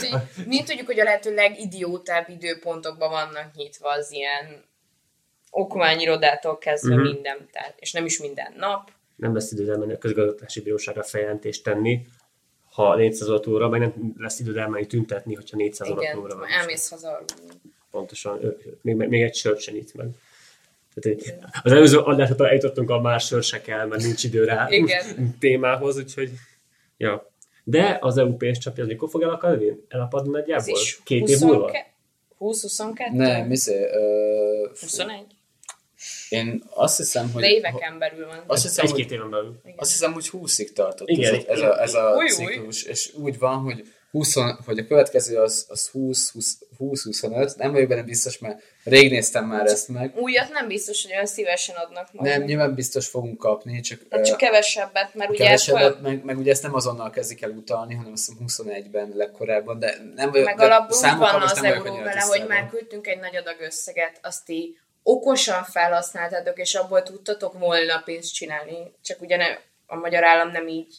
[0.46, 4.64] Mi tudjuk, hogy a lehető legidiótább időpontokban vannak nyitva az ilyen
[5.50, 7.12] okmányirodától kezdve uh-huh.
[7.12, 8.90] minden, tehát, és nem is minden nap.
[9.16, 12.06] Nem lesz idő elmenni a közgazdasági bíróságra feljelentést tenni,
[12.70, 16.48] ha 400 óra meg nem lesz időd elmenni tüntetni, hogyha 400 óra van.
[16.48, 17.24] elmész haza.
[17.90, 20.08] Pontosan, még, még egy sört sem itt meg.
[21.00, 25.36] Tehát az előző adásra eljutottunk a más sör se kell, mert nincs idő rá Igen.
[25.38, 26.30] témához, úgyhogy
[26.96, 27.32] ja.
[27.64, 29.76] De az EU pénzcsapja az mikor fog elakadni?
[29.88, 30.78] Elapadni nagyjából?
[31.04, 31.70] Két év múlva?
[32.40, 33.12] 20-22?
[33.12, 35.24] Nem, izé, uh, 21?
[36.28, 37.42] Én azt hiszem, hogy...
[37.42, 38.42] De éveken belül van.
[38.46, 39.60] Azt hiszem, Egy-két éven belül.
[39.64, 39.76] Igen.
[39.78, 42.90] Azt hiszem, hogy 20-ig tartott Igen, ez, ez a, ez a új, ciklus, új.
[42.90, 44.34] és úgy van, hogy 20,
[44.64, 49.88] hogy a következő az, az 20-25, nem vagyok benne biztos, mert rég néztem már ezt
[49.88, 50.16] meg.
[50.16, 52.30] Újat nem biztos, hogy olyan szívesen adnak majd.
[52.30, 54.00] Nem, nyilván biztos fogunk kapni, csak...
[54.10, 55.44] Hát csak kevesebbet, mert ugye...
[55.44, 59.78] Kevesebbet, meg, meg, ugye ezt nem azonnal kezdik el utalni, hanem azt hiszem 21-ben legkorábban,
[59.78, 60.46] de nem vagyok...
[60.46, 64.50] Meg alapból úgy van az euró vele, hogy már küldtünk egy nagy adag összeget, azt
[64.50, 69.46] így okosan felhasználtátok, és abból tudtatok volna pénzt csinálni, csak ugye ne,
[69.86, 70.94] a magyar állam nem így,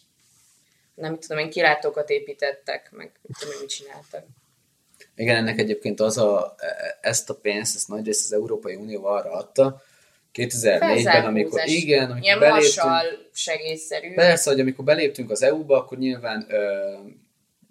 [0.95, 4.25] nem tudom én, kilátókat építettek, meg tudom, mit csináltak.
[5.15, 6.55] Igen, ennek egyébként az a,
[7.01, 9.81] ezt a pénzt, ezt nagyrészt az Európai Unió arra adta,
[10.33, 14.13] 2004-ben, amikor igen, amikor Ilyen beléptünk, segélyszerű.
[14.13, 16.93] Persze, hogy amikor beléptünk az EU-ba, akkor nyilván ö,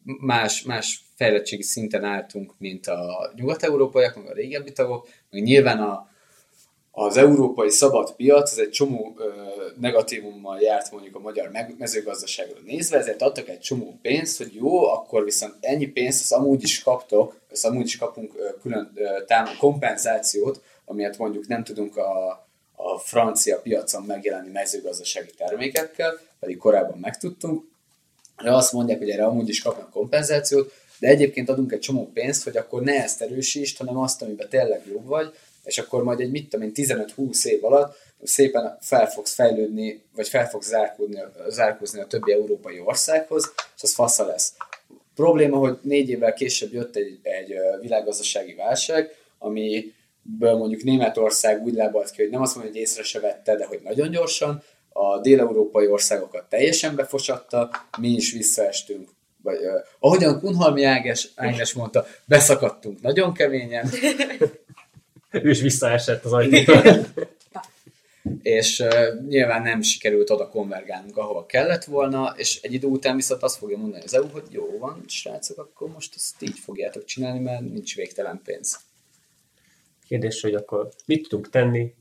[0.05, 6.09] más, más fejlettségi szinten álltunk, mint a nyugat-európaiak, meg a régebbi tagok, meg nyilván a,
[6.97, 9.31] az európai szabad piac, ez egy csomó ö,
[9.81, 15.25] negatívummal járt mondjuk a magyar mezőgazdaságra nézve, ezért adtak egy csomó pénzt, hogy jó, akkor
[15.25, 19.57] viszont ennyi pénzt az amúgy is kaptok, az amúgy is kapunk ö, külön ö, tám-
[19.57, 22.29] kompenzációt, amiért mondjuk nem tudunk a,
[22.75, 27.65] a francia piacon megjelenni mezőgazdasági termékekkel, pedig korábban megtudtunk,
[28.43, 32.45] de azt mondják, hogy erre amúgy is kapnak kompenzációt, de egyébként adunk egy csomó pénzt,
[32.45, 35.35] hogy akkor ne ezt erősítsd, hanem azt, amiben tényleg jó vagy,
[35.65, 40.29] és akkor majd egy mit tudom én 15-20 év alatt szépen fel fogsz fejlődni, vagy
[40.29, 44.53] fel fogsz zárkózni, zárkózni a többi európai országhoz, és az fasza lesz.
[45.15, 52.11] Probléma, hogy négy évvel később jött egy, egy világgazdasági válság, amiből mondjuk Németország úgy lábalt
[52.11, 54.63] ki, hogy nem azt mondja, hogy észre se vette, de hogy nagyon gyorsan,
[54.93, 59.09] a dél-európai országokat teljesen befosatta, mi is visszaestünk
[59.43, 63.91] vagy uh, ahogyan Kunhalmi Ágnes mondta, beszakadtunk nagyon keményen,
[65.43, 66.83] ő is visszaesett az ajtótól.
[68.43, 73.43] és uh, nyilván nem sikerült oda konvergálnunk, ahova kellett volna, és egy idő után viszont
[73.43, 77.39] azt fogja mondani az EU, hogy jó van, srácok, akkor most ezt így fogjátok csinálni,
[77.39, 78.81] mert nincs végtelen pénz.
[80.09, 81.95] Kérdés, hogy akkor mit tudunk tenni,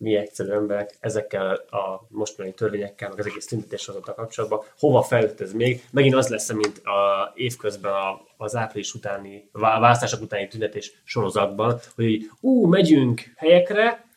[0.00, 5.52] mi egyszerű emberek ezekkel a mostani törvényekkel, meg az egész tüntetéssorozattal kapcsolatban, hova fejlődött ez
[5.52, 5.84] még?
[5.90, 12.30] Megint az lesz, mint a évközben a, az április utáni, választások utáni tüntetés sorozatban, hogy
[12.40, 14.08] ú, megyünk helyekre,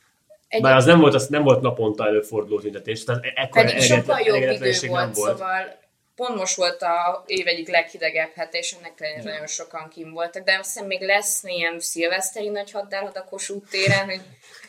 [0.47, 4.19] egy bár az nem volt, az nem volt naponta előforduló tüntetés, tehát ekkor Pedig sokkal
[4.19, 5.81] jobb idő volt, volt, szóval
[6.15, 10.43] pont most volt a év egyik leghidegebb hete, és ennek ellenére nagyon sokan kim voltak,
[10.43, 14.21] de azt hiszem még lesz ilyen szilveszteri nagy haddárhat a Kossuth téren, hogy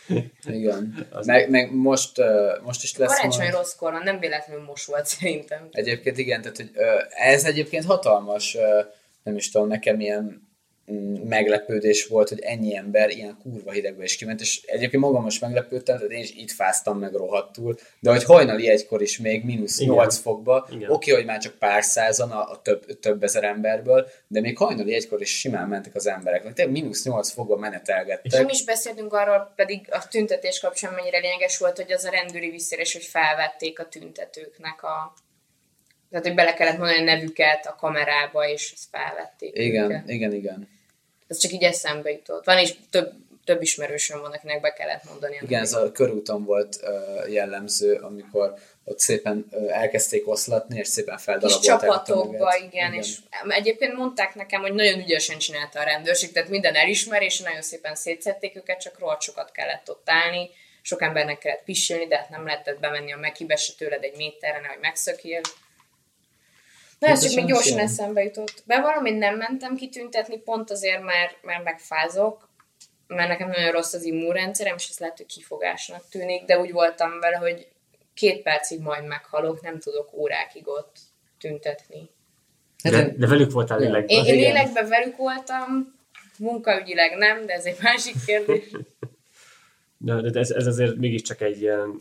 [0.46, 1.06] igen.
[1.26, 3.52] Meg, meg most, uh, most is lesz Karácsony majd...
[3.52, 5.68] rossz koron, nem véletlenül most volt szerintem.
[5.70, 8.86] Egyébként igen, tehát hogy uh, ez egyébként hatalmas, uh,
[9.22, 10.48] nem is tudom, nekem ilyen
[11.24, 15.96] meglepődés volt, hogy ennyi ember ilyen kurva hidegbe is kiment, és egyébként magam most meglepődtem,
[15.96, 20.16] tehát én is itt fáztam meg rohadtul, de hogy hajnali egykor is még mínusz 8
[20.16, 24.40] fokba, oké, okay, hogy már csak pár százan a, a több, több ezer emberből, de
[24.40, 28.24] még hajnali egykor is simán mentek az emberek, tényleg mínusz 8 fokba menetelgettek.
[28.24, 32.10] És nem is beszéltünk arról, pedig a tüntetés kapcsán mennyire lényeges volt, hogy az a
[32.10, 35.14] rendőri visszérés, hogy felvették a tüntetőknek a
[36.10, 39.58] tehát, hogy bele kellett mondani a nevüket a kamerába, és ezt felvették.
[39.58, 40.08] Igen, őket.
[40.08, 40.68] igen, igen.
[41.28, 42.44] Ez csak így eszembe jutott.
[42.44, 43.12] Van is több,
[43.44, 45.38] több ismerősöm van, akinek be kellett mondani.
[45.42, 48.54] Igen, ez a körúton volt uh, jellemző, amikor
[48.84, 51.62] ott szépen elkezdték oszlatni, és szépen feldarabolták.
[51.62, 53.16] És csapatokba, igen, igen, és
[53.48, 58.56] egyébként mondták nekem, hogy nagyon ügyesen csinálta a rendőrség, tehát minden elismerés, nagyon szépen szétszették
[58.56, 60.50] őket, csak rohadt sokat kellett ott állni,
[60.82, 64.68] sok embernek kellett pisilni, de hát nem lehetett bemenni a mekibe se tőled egy méterre,
[64.68, 65.40] hogy megszökjél.
[66.98, 68.62] Na, ez csak még gyorsan eszembe jutott.
[68.66, 72.48] Bevallom, én nem mentem kitüntetni pont azért, mert, mert megfázok,
[73.06, 77.20] mert nekem nagyon rossz az immunrendszerem, és ez lehet, hogy kifogásnak tűnik, de úgy voltam
[77.20, 77.68] vele, hogy
[78.14, 80.98] két percig majd meghalok, nem tudok órákig ott
[81.38, 82.10] tüntetni.
[82.82, 84.16] De, de velük voltál lélekben?
[84.16, 85.94] Én, én lélekben velük voltam,
[86.38, 88.70] munkaügyileg nem, de ez egy másik kérdés.
[90.06, 91.96] de, de ez, ez azért mégiscsak egy ilyen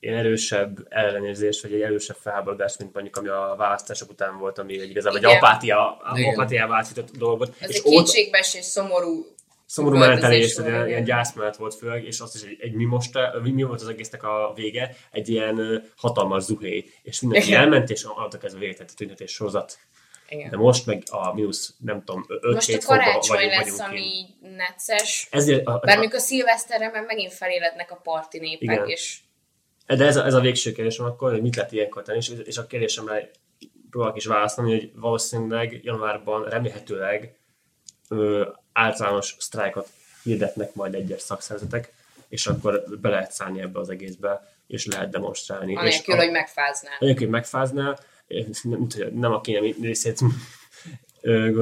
[0.00, 4.80] ilyen erősebb ellenérzés, vagy egy erősebb felháborodás, mint mondjuk ami a választások után volt, ami
[4.80, 5.96] egy igazából egy apátia,
[6.32, 7.54] apátiával átjutott dolgot.
[7.58, 9.26] Ez és egy kétségbeesés, szomorú
[9.66, 13.62] szomorú menetelés, ilyen, ilyen gyászmenet volt főleg, és azt is egy, egy mi most, mi
[13.62, 17.60] volt az egésznek a vége, egy ilyen hatalmas zuhé, és mindenki Igen.
[17.60, 19.78] elment, és adtak ez a véget, a tüntetés sorozat.
[20.28, 20.50] Igen.
[20.50, 25.28] De most meg a mínusz, nem tudom, 5 Most a karácsony vagyunk, lesz, ami necces.
[25.30, 28.88] Ezért, a, Bár a szilveszterre meg megint felélednek a parti népek, Igen.
[28.88, 29.18] és
[29.86, 32.56] de ez a, ez a végső kérdésem akkor, hogy mit lehet ilyenkor tenni, és, és
[32.56, 33.30] a kérdésemre
[33.90, 37.36] próbálok is válaszolni, hogy valószínűleg januárban remélhetőleg
[38.08, 39.88] ö, általános sztrájkot
[40.22, 41.92] hirdetnek majd egyes szakszervezetek,
[42.28, 45.76] és akkor be lehet szállni ebbe az egészbe, és lehet demonstrálni.
[45.76, 46.96] Anélkül, és hogy megfáznál.
[47.00, 47.98] Anélkül, hogy megfáznál,
[48.62, 50.20] nem, nem a kényelmi részét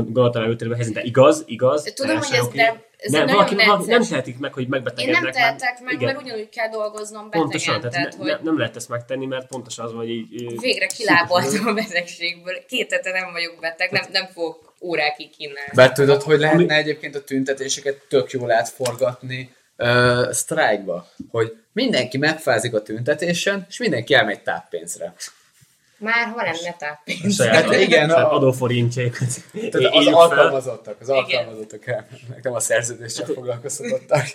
[0.02, 1.92] gondoltam előtérbe helyezni, de igaz, igaz.
[1.94, 5.16] Tudom, hogy ez, de ez nem, valaki, valaki nem tehetik meg, hogy megbetegednek.
[5.16, 6.06] Én nem tehetek meg, igen.
[6.06, 7.42] mert ugyanúgy kell dolgoznom betegen.
[7.42, 8.44] Pontosan, tehát, tehát ne, hogy...
[8.44, 10.60] nem lehet ezt megtenni, mert pontosan az, hogy így...
[10.60, 12.54] Végre kiláboltam a betegségből.
[12.68, 15.64] Két hete nem vagyok beteg, nem, nem fogok órákig innen.
[15.74, 22.74] Bár tudod, hogy lehetne egyébként a tüntetéseket tök jól átforgatni uh, sztrájkba, hogy mindenki megfázik
[22.74, 25.14] a tüntetésen, és mindenki elmegy táppénzre.
[25.98, 27.42] Már ha lenne táppénz.
[27.42, 29.28] Hát igen, a, adóforintjaikat.
[29.52, 34.26] Tehát az alkalmazottak, az alkalmazottak elmennek, nem a szerződéssel hát, foglalkoztatottak.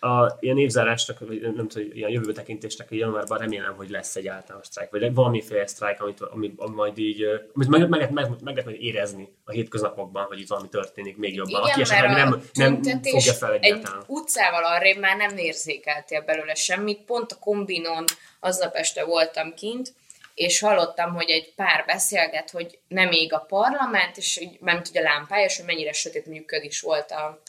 [0.00, 4.26] A ilyen évzárásnak, vagy nem tudom, ilyen jövő tekintésnek, hogy januárban remélem, hogy lesz egy
[4.26, 7.22] általános sztrájk, vagy valamiféle sztrájk, amit, amit, amit majd így,
[7.54, 11.34] amit meg, meg, meg, meg lehet majd érezni a hétköznapokban, hogy itt valami történik még
[11.34, 11.60] jobban.
[11.60, 14.00] Igen, Aki esetleg nem, nem fogja fel egyáltalán.
[14.00, 18.04] Egy utcával arrébb már nem érzékeltél belőle semmit, pont a kombinon
[18.40, 19.92] aznap este voltam kint,
[20.34, 25.02] és hallottam, hogy egy pár beszélget, hogy nem ég a parlament, és így nem tudja
[25.02, 27.42] lámpája, és hogy mennyire sötét működés volt a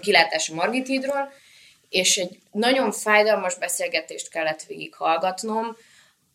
[0.00, 1.32] kilátás a Margit hídról,
[1.88, 5.76] és egy nagyon fájdalmas beszélgetést kellett végighallgatnom.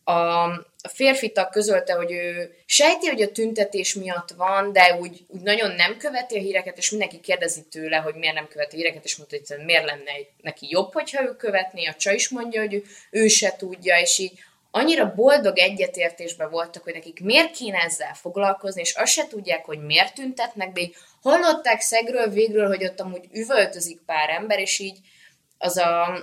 [0.04, 5.40] A férfi tag közölte, hogy ő sejti, hogy a tüntetés miatt van, de úgy, úgy
[5.40, 9.04] nagyon nem követi a híreket, és mindenki kérdezi tőle, hogy miért nem követi a híreket,
[9.04, 11.86] és mondta, hogy miért lenne neki jobb, hogyha ő követné.
[11.86, 14.32] A csaj is mondja, hogy ő, ő se tudja, és így
[14.74, 19.78] annyira boldog egyetértésben voltak, hogy nekik miért kéne ezzel foglalkozni, és azt se tudják, hogy
[19.78, 20.80] miért tüntetnek be.
[21.22, 24.98] Hallották szegről végről, hogy ott amúgy üvöltözik pár ember, és így
[25.58, 26.18] az a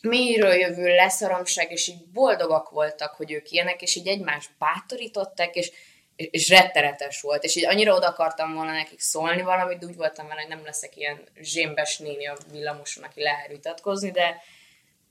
[0.00, 5.72] mélyről jövő leszaromság, és így boldogak voltak, hogy ők ilyenek, és így egymást bátorították, és,
[6.16, 10.40] és rettenetes volt, és így annyira oda akartam volna nekik szólni valamit, úgy voltam vele,
[10.40, 14.42] hogy nem leszek ilyen zsémbes néni a villamoson, aki vitatkozni, de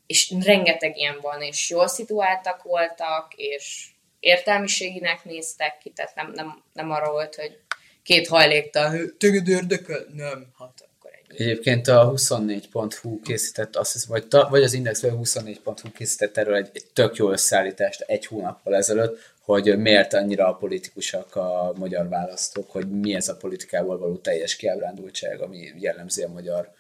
[0.07, 3.85] és rengeteg ilyen van, és jól szituáltak voltak, és
[4.19, 7.59] értelmiséginek néztek ki, tehát nem, nem, nem arra volt, hogy
[8.03, 10.05] két hajléktal, téged érdekel?
[10.13, 15.01] Nem, hát akkor egy Egyébként a 24.hu készített, azt hiszem, vagy, ta, vagy az Index
[15.01, 20.13] vagy a 24.hu készített erről egy, egy tök jó összeállítást egy hónappal ezelőtt, hogy miért
[20.13, 25.71] annyira a politikusak a magyar választók, hogy mi ez a politikával való teljes kiábrándultság, ami
[25.79, 26.73] jellemzi a magyar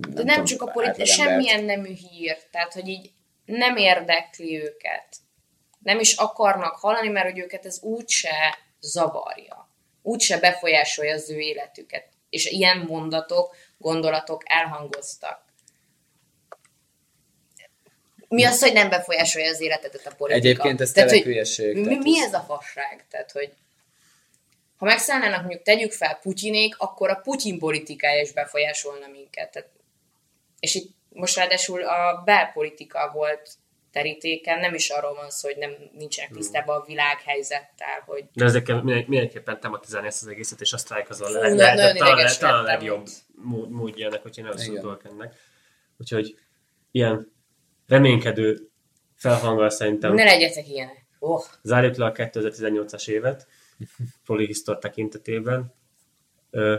[0.00, 3.10] nem De nem tudom, csak a politika, semmilyen nemű hír, tehát hogy így
[3.44, 5.16] nem érdekli őket.
[5.78, 9.70] Nem is akarnak hallani, mert hogy őket ez úgyse zavarja.
[10.02, 12.08] Úgyse befolyásolja az ő életüket.
[12.30, 15.46] És ilyen mondatok, gondolatok elhangoztak.
[18.28, 20.48] Mi az, hogy nem befolyásolja az életedet a politika?
[20.48, 21.76] Egyébként ez tényleg hülyeség.
[21.76, 23.06] Mi, mi ez a fasság?
[23.10, 23.52] Tehát, hogy
[24.76, 29.50] ha megszállnának mondjuk tegyük fel Putyinék, akkor a Putyin politikája is befolyásolna minket.
[29.50, 29.68] Tehát,
[30.60, 33.50] és itt most ráadásul a belpolitika volt
[33.92, 38.24] terítéken, nem is arról van szó, hogy nem nincsenek tisztában a világhelyzettel, hogy...
[38.32, 42.28] De ezekkel mindenképpen tematizálni ezt az egészet, és azt az a le, le, le, talán,
[42.38, 45.34] talán a legjobb mód, módja ennek, hogyha nevezünk dolgok ennek.
[45.98, 46.38] Úgyhogy
[46.90, 47.32] ilyen
[47.86, 48.70] reménykedő
[49.14, 50.14] felhanggal szerintem...
[50.14, 51.06] Ne legyetek ilyenek.
[51.18, 51.44] Oh.
[51.62, 53.46] Zárjuk le a 2018-as évet,
[54.24, 55.74] Polihisztor tekintetében.
[56.50, 56.76] Ö,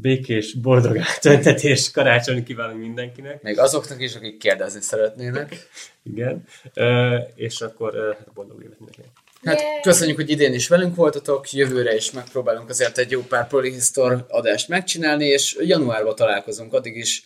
[0.00, 3.42] békés, boldog átöntetés, karácsony kívánunk mindenkinek.
[3.42, 5.68] Még azoknak is, akik kérdezni szeretnének.
[6.02, 6.44] Igen.
[6.74, 9.10] Ö, és akkor ö, hát boldog évet mindenkinek.
[9.44, 9.82] Hát yeah.
[9.82, 14.68] köszönjük, hogy idén is velünk voltatok, jövőre is megpróbálunk azért egy jó pár Polihisztor adást
[14.68, 17.24] megcsinálni, és januárban találkozunk, addig is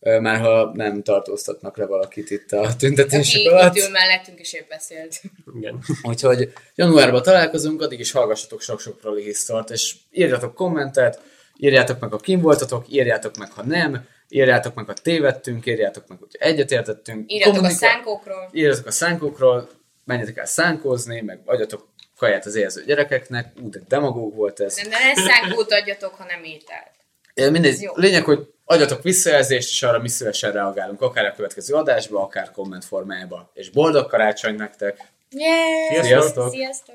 [0.00, 3.76] már ha nem tartóztatnak le valakit itt a tüntetések Aki alatt.
[3.76, 5.20] Aki mellettünk is épp beszélt.
[5.56, 5.78] Igen.
[6.02, 11.20] Úgyhogy januárban találkozunk, addig is hallgassatok sok-sok Prolihisztort, és írjatok kommentet,
[11.60, 16.18] írjátok meg, ha kim voltatok, írjátok meg, ha nem, írjátok meg, ha tévedtünk, írjátok meg,
[16.18, 17.32] hogy egyetértettünk.
[17.32, 18.48] Írjátok kommunika- a szánkókról.
[18.52, 19.68] Írjátok a szánkókról,
[20.04, 23.52] menjetek el szánkózni, meg adjatok kaját az érző gyerekeknek.
[23.62, 24.74] Ú, de demagóg volt ez.
[24.74, 27.52] De ne szánkót adjatok, ha nem ételt.
[27.52, 32.50] Mindegy, lényeg, hogy adjatok visszajelzést, és arra mi szívesen reagálunk, akár a következő adásba, akár
[32.50, 33.50] komment formájába.
[33.54, 34.98] És boldog karácsony nektek!
[35.30, 36.04] Yeah.
[36.04, 36.52] Sziasztok!
[36.52, 36.94] Sziasztok!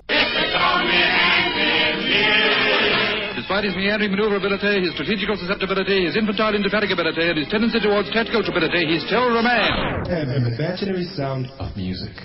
[3.35, 8.41] Despite his meandering maneuverability, his strategical susceptibility, his infantile indefatigability, and his tendency towards tactical
[8.41, 9.27] stupidity, he's still.
[9.27, 12.15] And an imaginary sound of music.